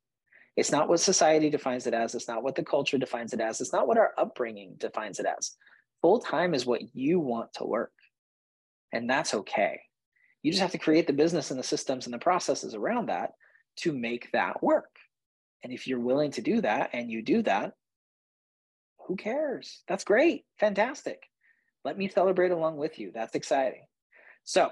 It's 0.57 0.73
not 0.73 0.89
what 0.89 1.01
society 1.01 1.51
defines 1.51 1.87
it 1.87 1.95
as. 1.95 2.15
It's 2.15 2.29
not 2.29 2.43
what 2.43 2.55
the 2.55 2.65
culture 2.65 2.99
defines 2.99 3.33
it 3.33 3.41
as. 3.41 3.61
It's 3.61 3.73
not 3.73 3.87
what 3.87 3.99
our 3.99 4.13
upbringing 4.19 4.75
defines 4.79 5.19
it 5.19 5.27
as. 5.27 5.57
Full 6.03 6.19
time 6.19 6.55
is 6.55 6.67
what 6.67 6.95
you 6.95 7.21
want 7.21 7.55
to 7.55 7.65
work. 7.65 7.93
And 8.93 9.09
that's 9.09 9.33
okay. 9.35 9.81
You 10.43 10.53
just 10.53 10.61
have 10.61 10.73
to 10.73 10.79
create 10.79 11.07
the 11.07 11.13
business 11.13 11.51
and 11.51 11.59
the 11.59 11.65
systems 11.65 12.07
and 12.07 12.13
the 12.13 12.19
processes 12.19 12.75
around 12.75 13.09
that 13.09 13.33
to 13.77 13.93
make 13.93 14.31
that 14.33 14.63
work. 14.63 14.91
And 15.65 15.73
if 15.73 15.87
you're 15.87 16.01
willing 16.01 16.33
to 16.33 16.43
do 16.43 16.61
that 16.61 16.91
and 16.93 17.11
you 17.11 17.23
do 17.23 17.43
that, 17.43 17.73
who 19.07 19.17
cares? 19.17 19.83
That's 19.89 20.05
great. 20.05 20.45
Fantastic. 20.61 21.23
Let 21.85 21.97
me 21.97 22.09
celebrate 22.09 22.51
along 22.51 22.77
with 22.77 22.99
you. 22.99 23.11
That's 23.15 23.35
exciting. 23.35 23.87
So, 24.45 24.71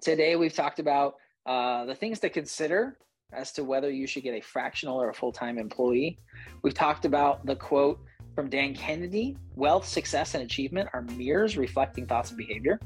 Today, 0.00 0.34
we've 0.34 0.54
talked 0.54 0.80
about 0.80 1.14
uh, 1.46 1.84
the 1.84 1.94
things 1.94 2.18
to 2.20 2.28
consider 2.30 2.98
as 3.32 3.52
to 3.52 3.64
whether 3.64 3.90
you 3.90 4.06
should 4.06 4.22
get 4.22 4.34
a 4.34 4.40
fractional 4.40 5.00
or 5.00 5.10
a 5.10 5.14
full 5.14 5.32
time 5.32 5.58
employee. 5.58 6.18
We've 6.62 6.74
talked 6.74 7.04
about 7.04 7.44
the 7.46 7.56
quote 7.56 8.00
from 8.34 8.48
Dan 8.48 8.74
Kennedy 8.74 9.36
wealth, 9.56 9.86
success, 9.86 10.34
and 10.34 10.42
achievement 10.42 10.88
are 10.92 11.02
mirrors 11.02 11.56
reflecting 11.56 12.06
thoughts 12.06 12.30
and 12.30 12.38
behavior. 12.38 12.80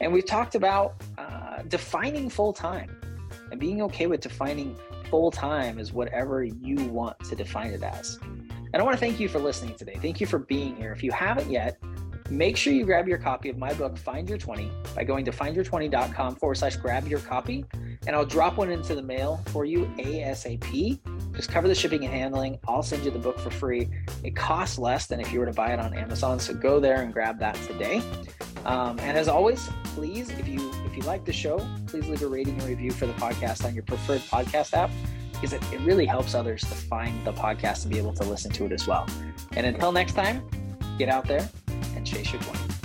And 0.00 0.12
we've 0.12 0.26
talked 0.26 0.54
about 0.54 1.02
uh, 1.16 1.62
defining 1.68 2.28
full 2.28 2.52
time 2.52 3.00
and 3.50 3.58
being 3.58 3.82
okay 3.82 4.06
with 4.06 4.20
defining 4.20 4.76
full 5.10 5.30
time 5.30 5.78
as 5.78 5.92
whatever 5.92 6.44
you 6.44 6.76
want 6.86 7.18
to 7.20 7.34
define 7.34 7.72
it 7.72 7.82
as. 7.82 8.18
And 8.72 8.76
I 8.76 8.82
want 8.82 8.94
to 8.94 9.00
thank 9.00 9.18
you 9.18 9.28
for 9.28 9.38
listening 9.38 9.74
today. 9.76 9.96
Thank 10.00 10.20
you 10.20 10.26
for 10.26 10.38
being 10.38 10.76
here. 10.76 10.92
If 10.92 11.02
you 11.02 11.10
haven't 11.10 11.50
yet, 11.50 11.78
make 12.30 12.56
sure 12.56 12.72
you 12.72 12.84
grab 12.84 13.08
your 13.08 13.18
copy 13.18 13.48
of 13.48 13.56
my 13.56 13.72
book, 13.72 13.96
Find 13.96 14.28
Your 14.28 14.36
20, 14.36 14.70
by 14.94 15.04
going 15.04 15.24
to 15.24 15.30
findyour20.com 15.30 16.36
forward 16.36 16.56
slash 16.56 16.76
grab 16.76 17.08
your 17.08 17.20
copy. 17.20 17.64
And 18.08 18.16
I'll 18.16 18.24
drop 18.24 18.56
one 18.56 18.70
into 18.70 18.94
the 18.94 19.02
mail 19.02 19.42
for 19.48 19.66
you 19.66 19.84
ASAP. 19.98 20.98
Just 21.36 21.50
cover 21.50 21.68
the 21.68 21.74
shipping 21.74 22.06
and 22.06 22.12
handling. 22.12 22.58
I'll 22.66 22.82
send 22.82 23.04
you 23.04 23.10
the 23.10 23.18
book 23.18 23.38
for 23.38 23.50
free. 23.50 23.90
It 24.24 24.34
costs 24.34 24.78
less 24.78 25.06
than 25.06 25.20
if 25.20 25.30
you 25.30 25.40
were 25.40 25.46
to 25.46 25.52
buy 25.52 25.74
it 25.74 25.78
on 25.78 25.92
Amazon. 25.92 26.40
So 26.40 26.54
go 26.54 26.80
there 26.80 27.02
and 27.02 27.12
grab 27.12 27.38
that 27.40 27.54
today. 27.66 28.02
Um, 28.64 28.98
and 29.00 29.18
as 29.18 29.28
always, 29.28 29.68
please, 29.84 30.30
if 30.30 30.48
you 30.48 30.72
if 30.86 30.96
you 30.96 31.02
like 31.02 31.26
the 31.26 31.34
show, 31.34 31.58
please 31.86 32.08
leave 32.08 32.22
a 32.22 32.26
rating 32.26 32.54
and 32.54 32.62
review 32.62 32.92
for 32.92 33.06
the 33.06 33.12
podcast 33.12 33.66
on 33.66 33.74
your 33.74 33.84
preferred 33.84 34.22
podcast 34.22 34.72
app 34.72 34.90
because 35.34 35.52
it, 35.52 35.62
it 35.70 35.80
really 35.80 36.06
helps 36.06 36.34
others 36.34 36.62
to 36.62 36.74
find 36.74 37.26
the 37.26 37.32
podcast 37.34 37.84
and 37.84 37.92
be 37.92 37.98
able 37.98 38.14
to 38.14 38.24
listen 38.24 38.50
to 38.52 38.64
it 38.64 38.72
as 38.72 38.86
well. 38.86 39.06
And 39.52 39.66
until 39.66 39.92
next 39.92 40.14
time, 40.14 40.42
get 40.96 41.10
out 41.10 41.28
there 41.28 41.46
and 41.94 42.06
chase 42.06 42.32
your 42.32 42.40
20. 42.40 42.77